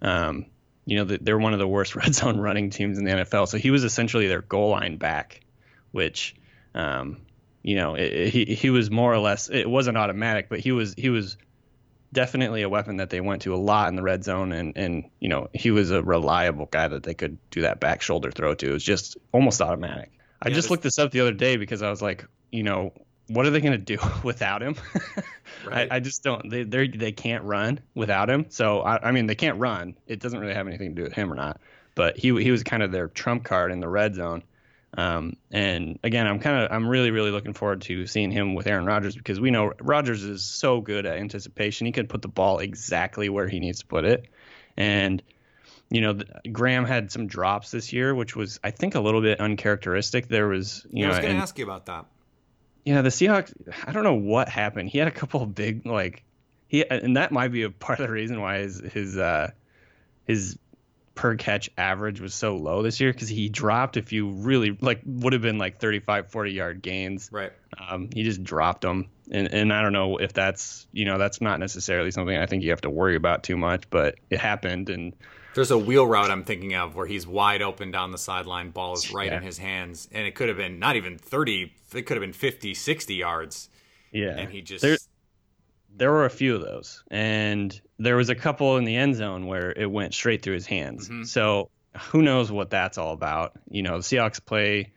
Um, 0.00 0.46
you 0.84 0.96
know, 0.96 1.04
they're 1.04 1.38
one 1.38 1.52
of 1.52 1.60
the 1.60 1.68
worst 1.68 1.94
red 1.96 2.12
zone 2.12 2.40
running 2.40 2.70
teams 2.70 2.98
in 2.98 3.04
the 3.04 3.12
NFL. 3.12 3.46
So 3.46 3.56
he 3.56 3.70
was 3.70 3.84
essentially 3.84 4.26
their 4.26 4.42
goal 4.42 4.70
line 4.70 4.96
back, 4.96 5.42
which, 5.92 6.34
um, 6.74 7.18
you 7.62 7.76
know, 7.76 7.94
it, 7.94 8.12
it, 8.12 8.28
he 8.30 8.44
he 8.46 8.70
was 8.70 8.90
more 8.90 9.12
or 9.12 9.20
less. 9.20 9.48
It 9.48 9.70
wasn't 9.70 9.96
automatic, 9.96 10.48
but 10.48 10.58
he 10.58 10.72
was 10.72 10.92
he 10.98 11.08
was 11.08 11.36
definitely 12.12 12.62
a 12.62 12.68
weapon 12.68 12.96
that 12.98 13.10
they 13.10 13.20
went 13.20 13.42
to 13.42 13.54
a 13.54 13.56
lot 13.56 13.88
in 13.88 13.96
the 13.96 14.02
red 14.02 14.24
zone, 14.24 14.52
and 14.52 14.76
and 14.76 15.04
you 15.20 15.28
know 15.28 15.48
he 15.54 15.70
was 15.70 15.90
a 15.90 16.02
reliable 16.02 16.66
guy 16.66 16.88
that 16.88 17.02
they 17.04 17.14
could 17.14 17.38
do 17.50 17.62
that 17.62 17.80
back 17.80 18.02
shoulder 18.02 18.30
throw 18.30 18.54
to. 18.54 18.70
It 18.70 18.72
was 18.72 18.84
just 18.84 19.16
almost 19.32 19.60
automatic. 19.60 20.10
I 20.42 20.48
Yeah, 20.48 20.54
just 20.54 20.70
looked 20.70 20.82
this 20.82 20.98
up 20.98 21.10
the 21.12 21.20
other 21.20 21.32
day 21.32 21.56
because 21.56 21.82
I 21.82 21.90
was 21.90 22.02
like, 22.02 22.26
you 22.50 22.62
know, 22.62 22.92
what 23.28 23.46
are 23.46 23.50
they 23.50 23.60
going 23.60 23.72
to 23.72 23.78
do 23.78 23.98
without 24.24 24.62
him? 24.62 24.76
Right. 25.64 25.88
I, 25.90 25.96
I 25.96 26.00
just 26.00 26.22
don't. 26.24 26.48
They 26.50 26.64
they 26.64 26.88
they 26.88 27.12
can't 27.12 27.44
run 27.44 27.80
without 27.94 28.28
him. 28.30 28.46
So 28.48 28.80
I, 28.80 29.08
I 29.08 29.12
mean, 29.12 29.26
they 29.26 29.34
can't 29.34 29.58
run. 29.58 29.96
It 30.06 30.20
doesn't 30.20 30.38
really 30.40 30.54
have 30.54 30.66
anything 30.66 30.90
to 30.90 30.94
do 30.96 31.02
with 31.04 31.12
him 31.12 31.32
or 31.32 31.36
not. 31.36 31.60
But 31.94 32.16
he 32.18 32.28
he 32.42 32.50
was 32.50 32.62
kind 32.64 32.82
of 32.82 32.90
their 32.90 33.08
trump 33.08 33.44
card 33.44 33.70
in 33.70 33.80
the 33.80 33.88
red 33.88 34.14
zone. 34.14 34.42
Um, 34.94 35.36
and 35.50 35.98
again, 36.02 36.26
I'm 36.26 36.38
kind 36.38 36.64
of 36.64 36.72
I'm 36.72 36.86
really 36.86 37.10
really 37.10 37.30
looking 37.30 37.54
forward 37.54 37.80
to 37.82 38.06
seeing 38.06 38.30
him 38.30 38.54
with 38.54 38.66
Aaron 38.66 38.84
Rodgers 38.84 39.16
because 39.16 39.40
we 39.40 39.50
know 39.50 39.72
Rodgers 39.80 40.22
is 40.22 40.44
so 40.44 40.80
good 40.80 41.06
at 41.06 41.16
anticipation. 41.16 41.86
He 41.86 41.92
could 41.92 42.08
put 42.08 42.20
the 42.20 42.28
ball 42.28 42.58
exactly 42.58 43.28
where 43.28 43.48
he 43.48 43.58
needs 43.58 43.80
to 43.80 43.86
put 43.86 44.04
it, 44.04 44.26
and 44.76 45.22
you 45.88 46.02
know 46.02 46.18
Graham 46.50 46.84
had 46.84 47.10
some 47.10 47.26
drops 47.26 47.70
this 47.70 47.92
year, 47.92 48.14
which 48.14 48.36
was 48.36 48.60
I 48.62 48.70
think 48.70 48.94
a 48.94 49.00
little 49.00 49.22
bit 49.22 49.40
uncharacteristic. 49.40 50.28
There 50.28 50.48
was 50.48 50.86
you 50.90 51.04
Yeah, 51.04 51.06
I 51.06 51.08
was 51.10 51.18
going 51.20 51.36
to 51.36 51.40
ask 51.40 51.58
you 51.58 51.64
about 51.64 51.86
that. 51.86 52.04
yeah, 52.84 53.00
the 53.00 53.08
Seahawks. 53.08 53.52
I 53.86 53.92
don't 53.92 54.04
know 54.04 54.14
what 54.14 54.50
happened. 54.50 54.90
He 54.90 54.98
had 54.98 55.08
a 55.08 55.12
couple 55.12 55.42
of 55.42 55.54
big 55.54 55.86
like 55.86 56.22
he, 56.68 56.86
and 56.88 57.16
that 57.16 57.32
might 57.32 57.48
be 57.48 57.62
a 57.62 57.70
part 57.70 57.98
of 57.98 58.08
the 58.08 58.12
reason 58.12 58.42
why 58.42 58.58
his 58.58 58.78
his 58.78 59.16
uh 59.16 59.52
his 60.26 60.58
per 61.14 61.36
catch 61.36 61.68
average 61.76 62.20
was 62.20 62.34
so 62.34 62.56
low 62.56 62.82
this 62.82 62.98
year 63.00 63.12
because 63.12 63.28
he 63.28 63.48
dropped 63.48 63.96
a 63.96 64.02
few 64.02 64.30
really 64.30 64.76
like 64.80 65.00
would 65.04 65.32
have 65.34 65.42
been 65.42 65.58
like 65.58 65.78
35 65.78 66.30
40 66.30 66.52
yard 66.52 66.82
gains 66.82 67.28
Right. 67.30 67.52
um, 67.78 68.08
he 68.14 68.22
just 68.22 68.42
dropped 68.42 68.80
them 68.80 69.08
and, 69.30 69.52
and 69.52 69.72
i 69.72 69.82
don't 69.82 69.92
know 69.92 70.16
if 70.16 70.32
that's 70.32 70.86
you 70.92 71.04
know 71.04 71.18
that's 71.18 71.40
not 71.42 71.60
necessarily 71.60 72.10
something 72.10 72.36
i 72.36 72.46
think 72.46 72.62
you 72.62 72.70
have 72.70 72.80
to 72.82 72.90
worry 72.90 73.14
about 73.14 73.42
too 73.42 73.56
much 73.58 73.88
but 73.90 74.14
it 74.30 74.38
happened 74.40 74.88
and 74.88 75.12
There's 75.54 75.70
a 75.70 75.76
wheel 75.78 76.06
route 76.06 76.30
I'm 76.30 76.44
thinking 76.44 76.74
of 76.74 76.94
where 76.96 77.06
he's 77.06 77.26
wide 77.26 77.60
open 77.60 77.90
down 77.90 78.10
the 78.10 78.16
sideline, 78.18 78.70
ball 78.70 78.94
is 78.94 79.12
right 79.12 79.26
Yeah. 79.30 79.36
in 79.36 79.42
his 79.42 79.58
hands, 79.58 80.08
and 80.12 80.26
it 80.26 80.34
could 80.34 80.48
have 80.48 80.56
been 80.56 80.78
not 80.78 80.96
even 80.96 81.18
30, 81.18 81.70
it 81.94 82.02
could 82.06 82.16
have 82.16 82.22
been 82.22 82.32
50, 82.32 82.72
60 82.72 83.14
yards, 83.14 83.68
yeah 84.12 84.38
and 84.38 84.50
he 84.50 84.62
just 84.62 84.80
There- 84.80 84.96
there 85.94 86.10
were 86.10 86.24
a 86.24 86.30
few 86.30 86.54
of 86.56 86.62
those, 86.62 87.02
and 87.10 87.78
there 87.98 88.16
was 88.16 88.28
a 88.30 88.34
couple 88.34 88.76
in 88.78 88.84
the 88.84 88.96
end 88.96 89.14
zone 89.16 89.46
where 89.46 89.70
it 89.72 89.90
went 89.90 90.14
straight 90.14 90.42
through 90.42 90.54
his 90.54 90.66
hands. 90.66 91.08
Mhm. 91.08 91.26
So 91.26 91.70
who 92.10 92.22
knows 92.22 92.50
what 92.50 92.70
that's 92.70 92.98
all 92.98 93.12
about? 93.12 93.52
You 93.70 93.82
know, 93.82 93.98
the 93.98 94.02
Seahawks 94.02 94.44
play 94.44 94.92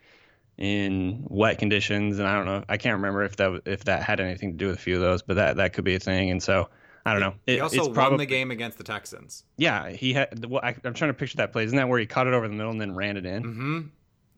in 0.58 1.24
wet 1.28 1.58
conditions, 1.58 2.18
and 2.18 2.26
I 2.26 2.34
don't 2.36 2.46
know. 2.46 2.64
I 2.68 2.78
can't 2.78 2.94
remember 2.96 3.22
if 3.24 3.36
that 3.36 3.62
if 3.66 3.84
that 3.84 4.02
had 4.02 4.20
anything 4.20 4.52
to 4.52 4.56
do 4.56 4.66
with 4.68 4.76
a 4.76 4.80
few 4.80 4.94
of 4.96 5.00
those, 5.02 5.22
but 5.22 5.34
that 5.36 5.56
that 5.56 5.72
could 5.74 5.84
be 5.84 5.94
a 5.94 6.00
thing. 6.00 6.30
And 6.30 6.42
so 6.42 6.70
I 7.04 7.12
don't 7.12 7.20
know. 7.20 7.34
he 7.46 7.60
also 7.60 7.86
it's 7.86 7.96
won 7.96 8.16
the 8.16 8.26
game 8.26 8.50
against 8.50 8.78
the 8.78 8.84
Texans. 8.84 9.44
yeah. 9.56 9.90
He 9.90 10.12
had. 10.14 10.44
Well, 10.46 10.60
I, 10.64 10.74
I'm 10.82 10.94
trying 10.94 11.10
to 11.10 11.14
picture 11.14 11.36
that 11.36 11.52
play. 11.52 11.64
Isn't 11.64 11.76
that 11.76 11.88
where 11.88 11.98
he 11.98 12.06
caught 12.06 12.26
it 12.26 12.32
over 12.32 12.48
the 12.48 12.54
middle 12.54 12.72
and 12.72 12.80
then 12.80 12.94
ran 12.94 13.16
it 13.16 13.26
in? 13.26 13.42
Mm-hmm. 13.42 13.80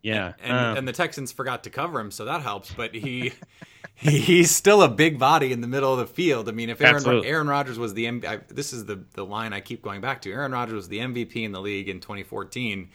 Yeah. 0.03 0.33
and 0.43 0.53
um, 0.53 0.77
and 0.79 0.89
the 0.89 0.93
Texans 0.93 1.33
forgot 1.33 1.65
to 1.65 1.71
cover 1.71 1.99
him, 2.01 2.11
so 2.11 2.25
that 2.27 2.43
helps. 2.43 2.73
But 2.73 2.95
he, 2.95 3.33
he 3.95 4.19
he's 4.21 4.55
still 4.55 4.83
a 4.83 4.89
big 4.89 5.19
body 5.19 5.53
in 5.53 5.61
the 5.61 5.67
middle 5.67 5.93
of 5.93 5.99
the 5.99 6.07
field. 6.07 6.49
I 6.49 6.53
mean, 6.53 6.71
if 6.71 6.81
Aaron 6.81 6.97
Absolutely. 6.97 7.29
Aaron 7.29 7.49
Rodgers 7.49 7.79
was 7.79 7.95
the 7.95 8.07
M- 8.07 8.23
I, 8.27 8.41
this 8.49 8.73
is 8.73 8.85
the 8.87 9.05
the 9.15 9.25
line 9.25 9.53
I 9.53 9.61
keep 9.61 9.83
going 9.83 10.01
back 10.01 10.23
to. 10.23 10.33
Aaron 10.33 10.53
Rodgers 10.53 10.75
was 10.75 10.89
the 10.89 10.99
MVP 10.99 11.37
in 11.45 11.53
the 11.53 11.61
league 11.61 11.89
in 11.89 12.01
2014 12.01 12.91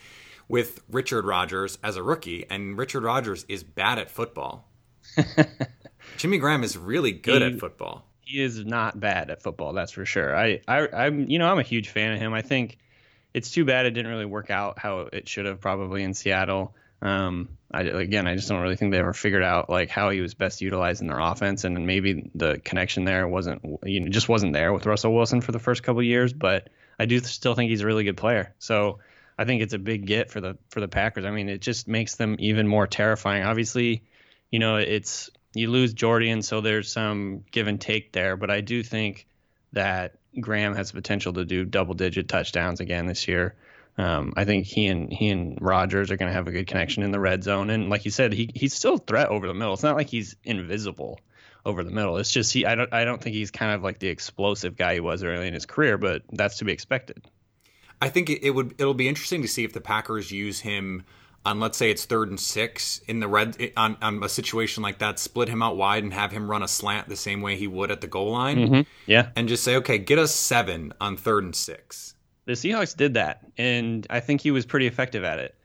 with 0.48 0.82
Richard 0.89 1.26
Rodgers 1.26 1.78
as 1.84 1.96
a 1.98 2.04
rookie, 2.04 2.46
and 2.50 2.78
Richard 2.78 3.04
Rodgers 3.04 3.46
is 3.50 3.63
bad 3.63 4.00
at 4.00 4.10
football. 4.10 4.70
Jimmy 6.18 6.38
Graham 6.38 6.63
is 6.63 6.78
really 6.78 7.12
good 7.12 7.42
He- 7.42 7.48
at 7.54 7.60
football. 7.60 8.06
he 8.22 8.42
is 8.42 8.63
not 8.66 9.00
bad 9.00 9.30
at 9.30 9.42
football. 9.42 9.74
That's 9.74 9.92
for 9.92 10.06
sure. 10.06 10.36
I, 10.36 10.62
I, 10.68 10.88
I'm, 10.94 11.30
you 11.30 11.39
know, 11.39 11.50
I'm 11.50 11.60
a 11.60 11.63
huge 11.63 11.89
fan 11.89 12.13
of 12.13 12.20
him. 12.20 12.34
I 12.34 12.42
think 12.42 12.78
it's 13.34 13.52
too 13.52 13.66
bad 13.66 13.86
it 13.86 13.92
didn't 13.92 14.12
really 14.12 14.26
work 14.26 14.50
out 14.50 14.80
how 14.80 15.08
it 15.12 15.28
should 15.28 15.46
have 15.46 15.60
probably 15.60 16.04
in 16.04 16.13
Seattle. 16.13 16.76
Um, 17.04 17.50
I, 17.70 17.82
again, 17.82 18.28
I 18.28 18.36
just 18.36 18.48
don't 18.48 18.62
really 18.62 18.78
think 18.78 18.92
they 18.92 19.00
ever 19.00 19.13
figured 19.13 19.44
out 19.44 19.70
like 19.70 19.89
how 19.89 20.10
he 20.10 20.22
was 20.22 20.34
best 20.34 20.62
utilized 20.62 21.02
in 21.02 21.08
their 21.08 21.20
offense, 21.20 21.66
and 21.66 21.86
maybe 21.86 22.32
the 22.34 22.60
connection 22.63 23.04
there 23.04 23.28
wasn't, 23.28 23.62
you 23.84 24.00
know, 24.00 24.08
just 24.08 24.30
wasn't 24.30 24.54
there 24.54 24.72
with 24.72 24.86
Russell 24.86 25.13
Wilson 25.13 25.42
for 25.42 25.52
the 25.52 25.60
first 25.60 25.84
couple 25.84 26.02
years. 26.02 26.32
But 26.32 26.70
I 26.98 27.06
do 27.06 27.20
still 27.20 27.56
think 27.56 27.70
he's 27.70 27.82
a 27.82 27.86
really 27.86 28.06
good 28.06 28.16
player. 28.16 28.54
So 28.58 29.00
I 29.38 29.44
think 29.44 29.62
it's 29.62 29.74
a 29.74 29.80
big 29.80 30.06
get 30.06 30.32
for 30.32 30.39
the 30.39 30.58
for 30.70 30.80
the 30.80 30.88
Packers. 30.88 31.26
I 31.26 31.32
mean, 31.32 31.50
it 31.50 31.60
just 31.60 31.88
makes 31.88 32.16
them 32.16 32.38
even 32.39 32.68
more 32.70 32.88
terrifying. 32.88 33.44
Obviously, 33.44 34.04
you 34.50 34.60
know, 34.60 34.78
it's 34.78 35.30
you 35.54 35.70
lose 35.70 35.94
Jordan, 35.94 36.42
so 36.42 36.62
there's 36.62 36.89
some 36.89 37.44
give 37.52 37.68
and 37.68 37.82
take 37.82 38.13
there. 38.13 38.38
But 38.38 38.50
I 38.50 38.62
do 38.62 38.82
think 38.82 39.28
that 39.74 40.16
Graham 40.39 40.74
has 40.76 40.92
potential 40.92 41.34
to 41.34 41.44
do 41.44 41.66
double 41.66 41.96
digit 41.96 42.30
touchdowns 42.30 42.80
again 42.80 43.08
this 43.08 43.28
year. 43.28 43.56
Um, 43.97 44.34
I 44.36 44.43
think 44.45 44.65
he 44.65 44.88
and 44.88 45.12
he 45.13 45.29
and 45.29 45.58
Rodgers 45.62 46.10
are 46.10 46.17
going 46.17 46.29
to 46.29 46.34
have 46.34 46.47
a 46.47 46.51
good 46.51 46.65
connection 46.67 47.03
in 47.03 47.12
the 47.12 47.19
red 47.19 47.43
zone, 47.43 47.69
and 47.69 47.89
like 47.89 48.06
you 48.06 48.12
said, 48.12 48.34
he 48.34 48.49
he's 48.56 48.73
still 48.73 48.95
a 48.95 48.99
threat 48.99 49.27
over 49.29 49.47
the 49.47 49.53
middle. 49.53 49.73
It's 49.73 49.84
not 49.84 49.95
like 49.95 50.10
he's 50.10 50.36
invisible 50.43 51.19
over 51.65 51.84
the 51.84 51.91
middle. 51.91 52.17
It's 52.17 52.32
just 52.32 52.51
he 52.53 52.65
I 52.65 52.73
don't 52.75 52.91
I 52.91 53.06
don't 53.06 53.21
think 53.21 53.36
he's 53.36 53.51
kind 53.51 53.71
of 53.73 53.84
like 53.84 53.99
the 53.99 54.08
explosive 54.08 54.75
guy 54.75 54.95
he 54.95 54.99
was 54.99 55.23
early 55.23 55.47
in 55.47 55.53
his 55.53 55.65
career, 55.67 55.97
but 55.99 56.23
that's 56.32 56.58
to 56.58 56.65
be 56.65 56.71
expected. 56.71 57.23
I 58.01 58.10
think 58.10 58.29
it, 58.29 58.49
would 58.51 58.73
it'll 58.79 58.93
be 58.95 59.08
interesting 59.08 59.43
to 59.43 59.47
see 59.47 59.63
if 59.63 59.71
the 59.73 59.79
Packers 59.79 60.32
use 60.32 60.60
him 60.60 61.03
on 61.45 61.60
let's 61.60 61.77
say 61.77 61.91
it's 61.91 62.03
third 62.06 62.29
and 62.29 62.39
six 62.39 62.99
in 63.08 63.19
the 63.19 63.27
red 63.27 63.71
on, 63.77 63.95
on 64.01 64.23
a 64.23 64.27
situation 64.29 64.82
like 64.82 64.97
that, 64.99 65.19
split 65.19 65.49
him 65.49 65.62
out 65.62 65.77
wide 65.77 66.03
and 66.03 66.13
have 66.13 66.32
him 66.32 66.49
run 66.49 66.63
a 66.63 66.67
slant 66.67 67.08
the 67.10 67.15
same 67.15 67.41
way 67.41 67.56
he 67.58 67.67
would 67.67 67.91
at 67.91 68.01
the 68.01 68.08
goal 68.08 68.32
line, 68.32 68.58
Mhm. 68.58 68.86
Yeah. 69.06 69.29
and 69.36 69.47
just 69.47 69.63
say, 69.63 69.75
okay, 69.77 69.97
get 69.99 70.17
us 70.19 70.34
seven 70.34 70.93
on 70.99 71.15
third 71.15 71.43
and 71.43 71.56
six. 71.56 72.12
The 72.45 72.53
Seahawks 72.53 72.95
did 72.95 73.13
that, 73.15 73.41
and 73.58 74.06
I 74.10 74.19
think 74.19 74.41
he 74.41 74.51
was 74.51 74.65
pretty 74.65 74.88
effective 74.88 75.23
at 75.23 75.39
it. 75.39 75.56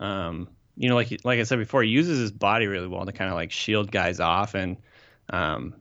Um, 0.00 0.48
you 0.76 0.88
know, 0.88 0.94
like 0.94 1.10
like 1.24 1.40
I 1.40 1.42
said 1.42 1.58
before, 1.58 1.82
he 1.82 1.90
uses 1.90 2.18
his 2.18 2.30
body 2.32 2.66
really 2.66 2.86
well 2.88 3.04
to 3.04 3.12
kind 3.12 3.28
of 3.30 3.34
like 3.36 3.50
shield 3.50 3.90
guys 3.90 4.20
off, 4.20 4.54
and 4.54 4.76
um, 5.30 5.74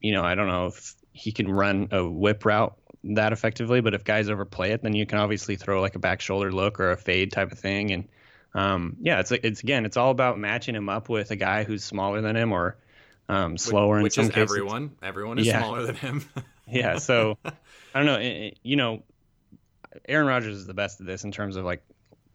you 0.00 0.12
know, 0.12 0.22
I 0.22 0.34
don't 0.34 0.48
know 0.48 0.66
if 0.66 0.94
he 1.12 1.32
can 1.32 1.50
run 1.50 1.88
a 1.92 2.06
whip 2.06 2.44
route 2.44 2.76
that 3.04 3.32
effectively, 3.32 3.80
but 3.80 3.94
if 3.94 4.04
guys 4.04 4.28
overplay 4.28 4.72
it, 4.72 4.82
then 4.82 4.94
you 4.94 5.06
can 5.06 5.18
obviously 5.18 5.56
throw 5.56 5.80
like 5.80 5.94
a 5.94 5.98
back 5.98 6.20
shoulder 6.20 6.52
look 6.52 6.78
or 6.80 6.90
a 6.90 6.96
fade 6.96 7.32
type 7.32 7.50
of 7.52 7.58
thing, 7.58 7.92
and 7.92 8.08
um, 8.54 8.96
yeah, 9.00 9.20
it's 9.20 9.32
it's 9.32 9.62
again, 9.62 9.86
it's 9.86 9.96
all 9.96 10.10
about 10.10 10.38
matching 10.38 10.74
him 10.74 10.88
up 10.88 11.08
with 11.08 11.30
a 11.30 11.36
guy 11.36 11.64
who's 11.64 11.82
smaller 11.84 12.20
than 12.20 12.36
him 12.36 12.52
or 12.52 12.76
um, 13.28 13.56
slower 13.58 14.02
which 14.02 14.18
in 14.18 14.24
some 14.24 14.30
is 14.30 14.34
cases. 14.34 14.50
everyone. 14.50 14.92
Everyone 15.02 15.38
is 15.38 15.46
Yeah. 15.46 15.58
smaller 15.60 15.86
than 15.86 15.96
him. 15.96 16.24
Yeah, 16.68 16.98
so 16.98 17.38
I 17.44 17.52
don't 17.94 18.06
know. 18.06 18.18
it- 18.18 18.26
it- 18.26 18.58
you 18.62 18.76
know, 18.76 19.02
Aaron 20.08 20.26
Rodgers 20.26 20.56
is 20.56 20.66
the 20.66 20.74
best 20.74 21.00
at 21.00 21.06
this 21.06 21.24
in 21.24 21.32
terms 21.32 21.56
of 21.56 21.64
like 21.64 21.82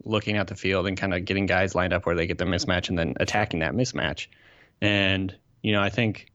looking 0.04 0.36
at 0.36 0.48
the 0.48 0.56
field 0.56 0.86
and 0.86 0.96
kind 0.96 1.14
of 1.14 1.24
getting 1.24 1.46
guys 1.46 1.74
lined 1.74 1.92
up 1.92 2.06
where 2.06 2.14
they 2.14 2.26
get 2.26 2.38
the 2.38 2.44
mismatch 2.44 2.88
and 2.88 2.98
then 2.98 3.14
attacking 3.20 3.60
that 3.60 3.74
mismatch. 3.74 4.26
And 4.80 5.34
you 5.62 5.72
know, 5.72 5.80
I 5.80 5.90
think 5.90 6.32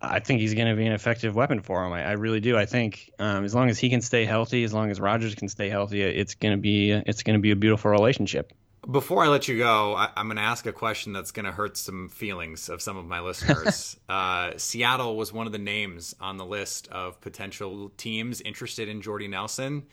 I 0.00 0.20
think 0.20 0.40
he's 0.40 0.54
going 0.54 0.68
to 0.68 0.76
be 0.76 0.86
an 0.86 0.92
effective 0.92 1.34
weapon 1.34 1.60
for 1.60 1.84
him. 1.84 1.92
I, 1.92 2.04
I 2.04 2.12
really 2.12 2.40
do. 2.40 2.56
I 2.56 2.66
think 2.66 3.10
um, 3.18 3.44
as 3.44 3.54
long 3.54 3.68
as 3.68 3.78
he 3.78 3.90
can 3.90 4.00
stay 4.00 4.24
healthy, 4.24 4.62
as 4.64 4.72
long 4.72 4.90
as 4.90 5.00
Rodgers 5.00 5.34
can 5.34 5.48
stay 5.48 5.68
healthy, 5.68 6.02
it's 6.02 6.34
going 6.34 6.52
to 6.52 6.60
be 6.60 6.92
it's 6.92 7.22
going 7.22 7.36
to 7.36 7.42
be 7.42 7.50
a 7.50 7.56
beautiful 7.56 7.90
relationship. 7.90 8.52
Before 8.90 9.22
I 9.22 9.28
let 9.28 9.48
you 9.48 9.58
go, 9.58 9.94
I, 9.94 10.10
I'm 10.16 10.26
going 10.28 10.36
to 10.36 10.42
ask 10.42 10.64
a 10.66 10.72
question 10.72 11.12
that's 11.12 11.30
going 11.30 11.44
to 11.44 11.52
hurt 11.52 11.76
some 11.76 12.08
feelings 12.08 12.68
of 12.68 12.80
some 12.80 12.96
of 12.96 13.04
my 13.04 13.20
listeners. 13.20 13.98
uh, 14.08 14.52
Seattle 14.56 15.16
was 15.16 15.32
one 15.32 15.46
of 15.46 15.52
the 15.52 15.58
names 15.58 16.14
on 16.20 16.38
the 16.38 16.46
list 16.46 16.88
of 16.88 17.20
potential 17.20 17.90
teams 17.96 18.40
interested 18.40 18.88
in 18.88 19.02
Jordy 19.02 19.28
Nelson. 19.28 19.84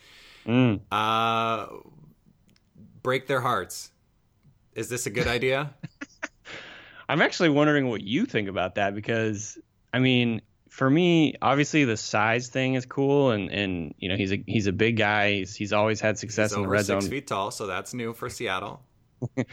Mm. 0.46 0.80
Uh, 0.92 1.68
break 3.04 3.28
their 3.28 3.42
hearts. 3.42 3.92
Is 4.76 4.90
this 4.90 5.06
a 5.06 5.10
good 5.10 5.28
idea? 5.28 5.74
I'm 7.10 7.22
actually 7.22 7.50
wondering 7.50 7.90
what 7.90 8.02
you 8.02 8.26
think 8.26 8.50
about 8.50 8.76
that 8.76 8.96
because 8.96 9.58
I 9.94 10.00
mean, 10.00 10.42
for 10.76 10.90
me, 10.90 11.36
obviously 11.42 11.86
the 11.86 11.96
size 11.96 12.50
thing 12.50 12.74
is 12.74 12.86
cool, 12.86 13.32
and 13.32 13.50
and 13.50 13.96
you 13.98 14.10
know 14.10 14.18
he's 14.18 14.34
a 14.34 14.44
he's 14.46 14.68
a 14.68 14.74
big 14.74 14.98
guy. 14.98 15.32
He's 15.32 15.56
he's 15.56 15.72
always 15.72 16.02
had 16.02 16.18
success 16.18 16.52
He's 16.52 16.58
in 16.58 16.64
the 16.64 16.68
red 16.68 16.86
six 16.86 17.06
zone. 17.06 17.10
feet 17.10 17.28
tall, 17.28 17.50
so 17.50 17.66
that's 17.66 17.94
new 17.94 18.14
for 18.14 18.30
Seattle. 18.30 18.84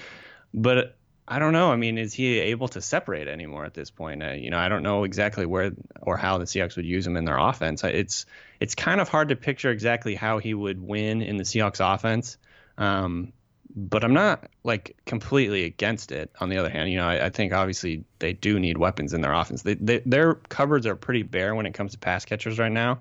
But 0.55 0.99
I 1.27 1.39
don't 1.39 1.55
know. 1.55 1.73
I 1.73 1.77
mean, 1.77 1.97
is 1.97 2.13
he 2.13 2.39
able 2.39 2.69
to 2.69 2.83
separate 2.83 3.27
anymore 3.27 3.65
at 3.65 3.73
this 3.73 3.91
point? 3.91 4.23
Uh, 4.23 4.33
you 4.33 4.51
know, 4.51 4.59
I 4.59 4.69
don't 4.69 4.83
know 4.83 5.05
exactly 5.05 5.47
where 5.47 5.71
or 6.03 6.19
how 6.19 6.37
the 6.37 6.45
Seahawks 6.45 6.77
would 6.77 6.85
use 6.85 7.07
him 7.07 7.17
in 7.17 7.25
their 7.25 7.39
offense. 7.39 7.85
It's 7.85 8.27
it's 8.61 8.75
kind 8.75 9.01
of 9.01 9.09
hard 9.09 9.29
to 9.31 9.37
picture 9.37 9.71
exactly 9.71 10.15
how 10.15 10.39
he 10.39 10.53
would 10.53 10.79
win 10.79 11.23
in 11.23 11.39
the 11.39 11.45
Seahawks 11.45 11.81
offense. 11.81 12.37
Um, 12.77 13.33
but 13.75 14.05
I'm 14.05 14.13
not 14.13 14.49
like 14.65 14.97
completely 15.07 15.65
against 15.65 16.13
it. 16.13 16.31
On 16.41 16.49
the 16.49 16.59
other 16.59 16.69
hand, 16.69 16.91
you 16.91 16.99
know, 16.99 17.07
I, 17.07 17.27
I 17.27 17.29
think 17.31 17.53
obviously 17.53 18.05
they 18.19 18.33
do 18.33 18.61
need 18.61 18.79
weapons 18.79 19.15
in 19.15 19.21
their 19.21 19.33
offense. 19.33 19.63
They, 19.63 19.75
they, 19.75 19.99
their 20.05 20.35
cupboards 20.35 20.87
are 20.87 20.97
pretty 20.97 21.23
bare 21.23 21.55
when 21.55 21.67
it 21.67 21.73
comes 21.73 21.93
to 21.93 21.99
pass 21.99 22.25
catchers 22.25 22.59
right 22.59 22.73
now. 22.73 23.01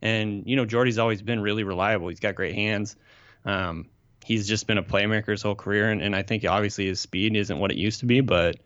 And 0.00 0.44
you 0.46 0.56
know, 0.56 0.64
Jordy's 0.64 0.98
always 0.98 1.22
been 1.22 1.40
really 1.40 1.64
reliable. 1.64 2.08
He's 2.08 2.20
got 2.20 2.34
great 2.34 2.54
hands. 2.54 2.96
Um, 3.44 3.88
he's 4.24 4.46
just 4.46 4.66
been 4.66 4.78
a 4.78 4.82
playmaker 4.82 5.28
his 5.28 5.42
whole 5.42 5.54
career, 5.54 5.90
and, 5.90 6.00
and 6.02 6.14
I 6.14 6.22
think 6.22 6.44
obviously 6.44 6.86
his 6.86 7.00
speed 7.00 7.36
isn't 7.36 7.58
what 7.58 7.70
it 7.70 7.76
used 7.76 8.00
to 8.00 8.06
be, 8.06 8.20
but 8.20 8.56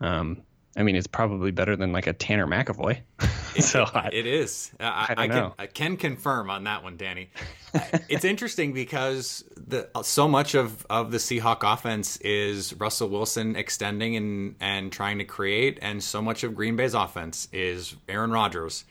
um, 0.00 0.42
I 0.76 0.82
mean, 0.82 0.96
it's 0.96 1.06
probably 1.06 1.50
better 1.50 1.76
than 1.76 1.92
like 1.92 2.06
a 2.06 2.12
Tanner 2.12 2.46
McEvoy. 2.46 3.00
so 3.60 3.84
I, 3.92 4.10
it 4.12 4.26
is. 4.26 4.72
Uh, 4.78 4.84
I, 4.84 5.14
I 5.16 5.26
don't 5.26 5.36
can. 5.36 5.52
I 5.58 5.66
can 5.66 5.96
confirm 5.96 6.50
on 6.50 6.64
that 6.64 6.82
one, 6.82 6.96
Danny. 6.96 7.30
it's 8.08 8.24
interesting 8.24 8.72
because 8.72 9.44
the 9.56 9.88
so 10.02 10.28
much 10.28 10.54
of, 10.54 10.86
of 10.88 11.10
the 11.10 11.18
Seahawk 11.18 11.58
offense 11.62 12.16
is 12.18 12.74
Russell 12.74 13.08
Wilson 13.08 13.56
extending 13.56 14.16
and 14.16 14.56
and 14.60 14.92
trying 14.92 15.18
to 15.18 15.24
create, 15.24 15.78
and 15.82 16.02
so 16.02 16.22
much 16.22 16.44
of 16.44 16.54
Green 16.54 16.76
Bay's 16.76 16.94
offense 16.94 17.48
is 17.52 17.96
Aaron 18.08 18.30
Rodgers 18.30 18.84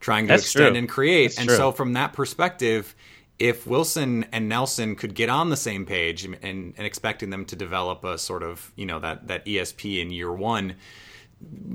trying 0.00 0.26
to 0.26 0.32
That's 0.32 0.42
extend 0.42 0.72
true. 0.72 0.78
and 0.78 0.88
create. 0.88 1.28
That's 1.28 1.38
and 1.38 1.48
true. 1.48 1.56
so, 1.56 1.72
from 1.72 1.94
that 1.94 2.12
perspective, 2.12 2.94
if 3.38 3.66
Wilson 3.66 4.26
and 4.32 4.48
Nelson 4.48 4.94
could 4.94 5.14
get 5.14 5.28
on 5.28 5.50
the 5.50 5.56
same 5.56 5.86
page 5.86 6.24
and, 6.24 6.36
and, 6.42 6.74
and 6.76 6.86
expecting 6.86 7.30
them 7.30 7.44
to 7.46 7.56
develop 7.56 8.04
a 8.04 8.18
sort 8.18 8.42
of 8.42 8.72
you 8.76 8.86
know 8.86 9.00
that 9.00 9.28
that 9.28 9.46
ESP 9.46 10.00
in 10.00 10.10
year 10.10 10.32
one 10.32 10.76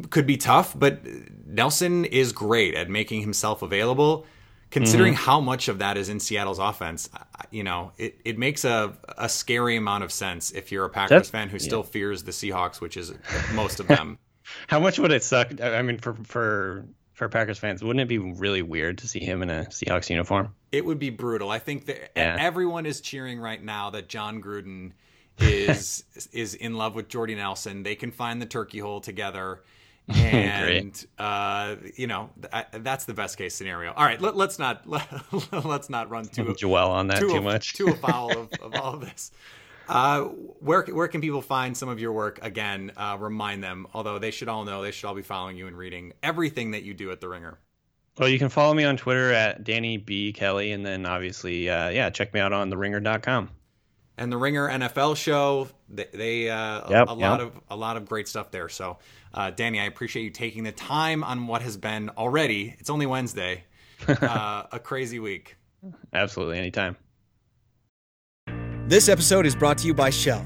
could 0.09 0.25
be 0.27 0.37
tough, 0.37 0.77
but 0.77 1.01
Nelson 1.45 2.05
is 2.05 2.31
great 2.31 2.75
at 2.75 2.89
making 2.89 3.21
himself 3.21 3.61
available. 3.61 4.25
Considering 4.69 5.13
Mm-hmm. 5.13 5.23
how 5.23 5.39
much 5.39 5.69
of 5.69 5.79
that 5.79 5.95
is 5.95 6.09
in 6.09 6.19
Seattle's 6.19 6.59
offense, 6.59 7.09
you 7.51 7.63
know, 7.63 7.93
it, 7.97 8.19
it 8.25 8.37
makes 8.37 8.65
a, 8.65 8.97
a 9.17 9.29
scary 9.29 9.77
amount 9.77 10.03
of 10.03 10.11
sense 10.11 10.51
if 10.51 10.73
you're 10.73 10.83
a 10.83 10.89
Packers 10.89 11.09
That's- 11.09 11.29
fan 11.29 11.47
who 11.47 11.57
still 11.57 11.83
fears 11.83 12.23
the 12.23 12.31
Seahawks, 12.31 12.81
which 12.81 12.97
is 12.97 13.13
most 13.53 13.79
of 13.79 13.87
them. 13.87 14.19
how 14.67 14.79
much 14.81 14.99
would 14.99 15.13
it 15.13 15.23
suck? 15.23 15.61
I 15.61 15.81
mean, 15.83 15.99
for 15.99 16.15
for 16.25 16.85
for 17.13 17.29
Packers 17.29 17.57
fans, 17.57 17.81
wouldn't 17.81 18.01
it 18.01 18.09
be 18.09 18.17
really 18.17 18.61
weird 18.61 18.97
to 18.99 19.07
see 19.07 19.19
him 19.21 19.41
in 19.41 19.49
a 19.49 19.63
Seahawks 19.69 20.09
uniform? 20.09 20.53
It 20.73 20.83
would 20.85 20.99
be 20.99 21.11
brutal. 21.11 21.49
I 21.49 21.59
think 21.59 21.85
that 21.85 22.11
Yeah. 22.17 22.35
everyone 22.37 22.85
is 22.85 22.99
cheering 22.99 23.39
right 23.39 23.63
now 23.63 23.89
that 23.91 24.09
Jon 24.09 24.41
Gruden 24.41 24.91
is 25.39 26.03
is 26.33 26.53
in 26.55 26.75
love 26.75 26.95
with 26.95 27.07
Jordy 27.09 27.35
Nelson. 27.35 27.83
They 27.83 27.95
can 27.95 28.11
find 28.11 28.41
the 28.41 28.45
turkey 28.45 28.79
hole 28.79 29.01
together, 29.01 29.63
and 30.07 31.05
uh, 31.17 31.75
you 31.95 32.07
know 32.07 32.29
th- 32.51 32.65
that's 32.83 33.05
the 33.05 33.13
best 33.13 33.37
case 33.37 33.55
scenario. 33.55 33.93
All 33.93 34.05
right, 34.05 34.21
let, 34.21 34.35
let's 34.35 34.59
not 34.59 34.87
let, 34.89 35.07
us 35.53 35.89
not 35.89 36.09
run 36.09 36.25
too 36.25 36.55
Dwell 36.59 36.91
on 36.91 37.07
that 37.07 37.19
too 37.19 37.29
a- 37.35 37.41
much. 37.41 37.73
too 37.73 37.87
afoul 37.87 38.31
of, 38.37 38.49
of 38.61 38.75
all 38.75 38.93
of 38.95 39.01
this. 39.01 39.31
Uh, 39.89 40.23
where 40.59 40.83
where 40.83 41.07
can 41.07 41.21
people 41.21 41.41
find 41.41 41.75
some 41.75 41.87
of 41.87 41.99
your 41.99 42.11
work? 42.11 42.39
Again, 42.41 42.91
uh, 42.97 43.17
remind 43.19 43.63
them. 43.63 43.87
Although 43.93 44.19
they 44.19 44.31
should 44.31 44.49
all 44.49 44.65
know, 44.65 44.81
they 44.81 44.91
should 44.91 45.07
all 45.07 45.15
be 45.15 45.21
following 45.21 45.55
you 45.57 45.67
and 45.67 45.77
reading 45.77 46.13
everything 46.21 46.71
that 46.71 46.83
you 46.83 46.93
do 46.93 47.11
at 47.11 47.21
the 47.21 47.29
Ringer. 47.29 47.57
Well, 48.19 48.27
you 48.27 48.39
can 48.39 48.49
follow 48.49 48.73
me 48.73 48.83
on 48.83 48.97
Twitter 48.97 49.31
at 49.31 49.63
Danny 49.63 49.97
B 49.97 50.33
Kelly, 50.33 50.71
and 50.71 50.85
then 50.85 51.05
obviously, 51.05 51.69
uh, 51.69 51.89
yeah, 51.89 52.09
check 52.09 52.33
me 52.33 52.39
out 52.39 52.51
on 52.51 52.69
the 52.69 52.75
TheRinger.com. 52.75 53.49
and 54.17 54.31
the 54.31 54.37
Ringer 54.37 54.67
NFL 54.67 55.15
show. 55.15 55.69
They, 55.89 56.07
they 56.13 56.49
uh, 56.49 56.89
Yep, 56.89 57.07
a, 57.09 57.11
a 57.11 57.13
lot 57.13 57.41
of 57.41 57.61
a 57.69 57.75
lot 57.75 57.97
of 57.97 58.05
great 58.07 58.27
stuff 58.27 58.51
there. 58.51 58.69
So, 58.69 58.97
uh, 59.33 59.51
Danny, 59.51 59.79
I 59.79 59.85
appreciate 59.85 60.23
you 60.23 60.29
taking 60.29 60.63
the 60.63 60.71
time 60.71 61.23
on 61.23 61.47
what 61.47 61.61
has 61.61 61.77
been 61.77 62.09
already. 62.09 62.75
It's 62.79 62.89
only 62.89 63.05
Wednesday, 63.05 63.63
uh, 64.07 64.63
a 64.71 64.79
crazy 64.79 65.19
week. 65.19 65.55
Absolutely, 66.13 66.57
anytime. 66.57 66.97
This 68.87 69.09
episode 69.09 69.45
is 69.45 69.55
brought 69.55 69.77
to 69.79 69.87
you 69.87 69.93
by 69.93 70.09
Shell. 70.09 70.45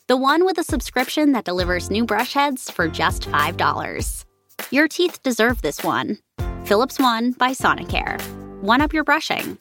The 0.11 0.17
one 0.17 0.43
with 0.43 0.57
a 0.57 0.63
subscription 0.65 1.31
that 1.31 1.45
delivers 1.45 1.89
new 1.89 2.03
brush 2.05 2.33
heads 2.33 2.69
for 2.69 2.89
just 2.89 3.29
$5. 3.29 4.25
Your 4.69 4.89
teeth 4.89 5.23
deserve 5.23 5.61
this 5.61 5.85
one. 5.85 6.17
Philips 6.65 6.99
One 6.99 7.31
by 7.31 7.51
Sonicare. 7.51 8.21
One 8.59 8.81
up 8.81 8.91
your 8.91 9.05
brushing. 9.05 9.57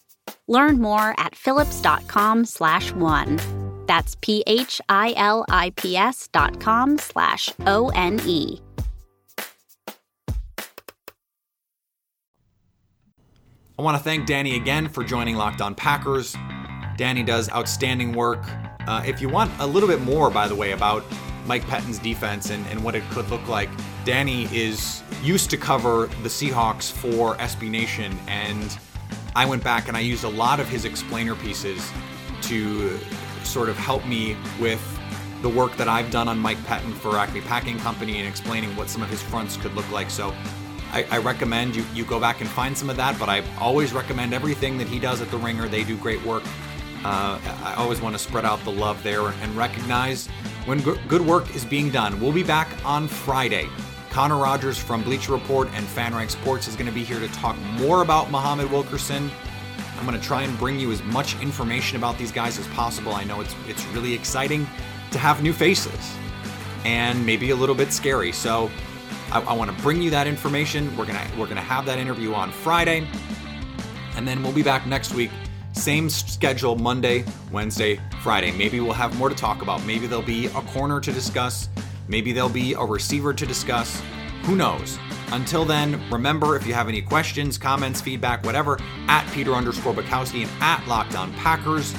Learn 0.48 0.80
more 0.80 1.14
at 1.18 1.36
philips.com 1.36 2.46
slash 2.46 2.92
one. 2.94 3.38
That's 3.86 4.16
P-H-I-L-I-P-S 4.22 4.58
dot 6.32 6.58
com 6.58 6.98
slash 6.98 7.50
O-N-E. 7.68 8.60
I 13.78 13.82
want 13.82 13.96
to 13.96 14.02
thank 14.02 14.26
Danny 14.26 14.56
again 14.56 14.88
for 14.88 15.04
joining 15.04 15.36
Locked 15.36 15.60
On 15.60 15.76
Packers. 15.76 16.34
Danny 16.96 17.22
does 17.22 17.48
outstanding 17.50 18.14
work. 18.14 18.44
Uh, 18.86 19.02
if 19.06 19.20
you 19.20 19.28
want 19.28 19.50
a 19.60 19.66
little 19.66 19.88
bit 19.88 20.00
more, 20.00 20.30
by 20.30 20.48
the 20.48 20.54
way, 20.54 20.72
about 20.72 21.04
Mike 21.46 21.66
Pettine's 21.66 21.98
defense 21.98 22.50
and, 22.50 22.66
and 22.68 22.82
what 22.82 22.94
it 22.94 23.02
could 23.10 23.28
look 23.30 23.46
like, 23.48 23.68
Danny 24.04 24.44
is 24.54 25.02
used 25.22 25.50
to 25.50 25.56
cover 25.56 26.06
the 26.22 26.28
Seahawks 26.28 26.90
for 26.90 27.36
SB 27.36 27.70
Nation, 27.70 28.18
and 28.26 28.78
I 29.36 29.46
went 29.46 29.62
back 29.62 29.88
and 29.88 29.96
I 29.96 30.00
used 30.00 30.24
a 30.24 30.28
lot 30.28 30.60
of 30.60 30.68
his 30.68 30.84
explainer 30.84 31.34
pieces 31.34 31.90
to 32.42 32.98
sort 33.44 33.68
of 33.68 33.76
help 33.76 34.06
me 34.06 34.36
with 34.58 34.80
the 35.42 35.48
work 35.48 35.76
that 35.76 35.88
I've 35.88 36.10
done 36.10 36.28
on 36.28 36.38
Mike 36.38 36.62
Pettin 36.66 36.92
for 36.92 37.16
Acme 37.16 37.40
Packing 37.42 37.78
Company 37.78 38.18
and 38.18 38.28
explaining 38.28 38.74
what 38.76 38.90
some 38.90 39.02
of 39.02 39.08
his 39.08 39.22
fronts 39.22 39.56
could 39.56 39.74
look 39.74 39.90
like. 39.90 40.10
So 40.10 40.34
I, 40.92 41.06
I 41.10 41.18
recommend 41.18 41.76
you, 41.76 41.84
you 41.94 42.04
go 42.04 42.20
back 42.20 42.40
and 42.40 42.50
find 42.50 42.76
some 42.76 42.90
of 42.90 42.96
that, 42.96 43.18
but 43.18 43.28
I 43.28 43.42
always 43.58 43.92
recommend 43.92 44.34
everything 44.34 44.76
that 44.78 44.88
he 44.88 44.98
does 44.98 45.22
at 45.22 45.30
The 45.30 45.38
Ringer. 45.38 45.68
They 45.68 45.84
do 45.84 45.96
great 45.96 46.22
work. 46.24 46.42
Uh, 47.04 47.38
I 47.64 47.74
always 47.78 48.00
want 48.00 48.14
to 48.14 48.18
spread 48.18 48.44
out 48.44 48.62
the 48.64 48.72
love 48.72 49.02
there 49.02 49.28
and 49.28 49.56
recognize 49.56 50.26
when 50.66 50.80
go- 50.80 50.98
good 51.08 51.22
work 51.22 51.54
is 51.54 51.64
being 51.64 51.90
done. 51.90 52.20
We'll 52.20 52.32
be 52.32 52.42
back 52.42 52.68
on 52.84 53.08
Friday. 53.08 53.68
Connor 54.10 54.36
Rogers 54.36 54.76
from 54.76 55.02
Bleacher 55.02 55.32
Report 55.32 55.68
and 55.72 55.86
FanRag 55.86 56.30
Sports 56.30 56.68
is 56.68 56.74
going 56.74 56.86
to 56.86 56.92
be 56.92 57.04
here 57.04 57.20
to 57.20 57.28
talk 57.28 57.56
more 57.78 58.02
about 58.02 58.30
Muhammad 58.30 58.70
Wilkerson. 58.70 59.30
I'm 59.98 60.06
going 60.06 60.18
to 60.18 60.26
try 60.26 60.42
and 60.42 60.58
bring 60.58 60.80
you 60.80 60.90
as 60.90 61.02
much 61.04 61.40
information 61.40 61.96
about 61.96 62.18
these 62.18 62.32
guys 62.32 62.58
as 62.58 62.66
possible. 62.68 63.12
I 63.12 63.24
know 63.24 63.40
it's 63.40 63.54
it's 63.68 63.84
really 63.86 64.12
exciting 64.12 64.66
to 65.12 65.18
have 65.18 65.42
new 65.42 65.52
faces 65.52 66.16
and 66.84 67.24
maybe 67.24 67.50
a 67.50 67.56
little 67.56 67.74
bit 67.74 67.92
scary. 67.92 68.32
So 68.32 68.70
I, 69.30 69.40
I 69.40 69.52
want 69.52 69.74
to 69.74 69.82
bring 69.82 70.02
you 70.02 70.10
that 70.10 70.26
information. 70.26 70.94
We're 70.96 71.06
gonna 71.06 71.26
we're 71.38 71.46
gonna 71.46 71.60
have 71.60 71.86
that 71.86 71.98
interview 71.98 72.34
on 72.34 72.50
Friday, 72.50 73.06
and 74.16 74.26
then 74.26 74.42
we'll 74.42 74.52
be 74.52 74.62
back 74.62 74.86
next 74.86 75.14
week. 75.14 75.30
Same 75.72 76.10
schedule: 76.10 76.76
Monday, 76.76 77.24
Wednesday, 77.50 78.00
Friday. 78.22 78.52
Maybe 78.52 78.80
we'll 78.80 78.92
have 78.92 79.16
more 79.18 79.28
to 79.28 79.34
talk 79.34 79.62
about. 79.62 79.84
Maybe 79.84 80.06
there'll 80.06 80.22
be 80.22 80.46
a 80.46 80.62
corner 80.72 81.00
to 81.00 81.12
discuss. 81.12 81.68
Maybe 82.08 82.32
there'll 82.32 82.48
be 82.48 82.74
a 82.74 82.84
receiver 82.84 83.32
to 83.32 83.46
discuss. 83.46 84.02
Who 84.42 84.56
knows? 84.56 84.98
Until 85.32 85.64
then, 85.64 86.00
remember 86.10 86.56
if 86.56 86.66
you 86.66 86.74
have 86.74 86.88
any 86.88 87.02
questions, 87.02 87.56
comments, 87.56 88.00
feedback, 88.00 88.44
whatever, 88.44 88.78
at 89.06 89.30
Peter 89.32 89.54
underscore 89.54 89.94
Bukowski 89.94 90.42
and 90.42 90.50
at 90.62 90.86
Locked 90.88 91.14
On 91.14 91.32
Packers. 91.34 91.94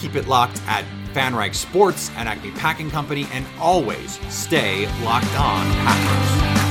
Keep 0.00 0.16
it 0.16 0.26
locked 0.26 0.60
at 0.66 0.84
FanRag 1.12 1.54
Sports 1.54 2.10
and 2.16 2.28
Acme 2.28 2.50
Packing 2.52 2.90
Company, 2.90 3.28
and 3.32 3.46
always 3.60 4.18
stay 4.34 4.86
locked 5.04 5.38
on 5.38 5.64
Packers. 5.72 6.63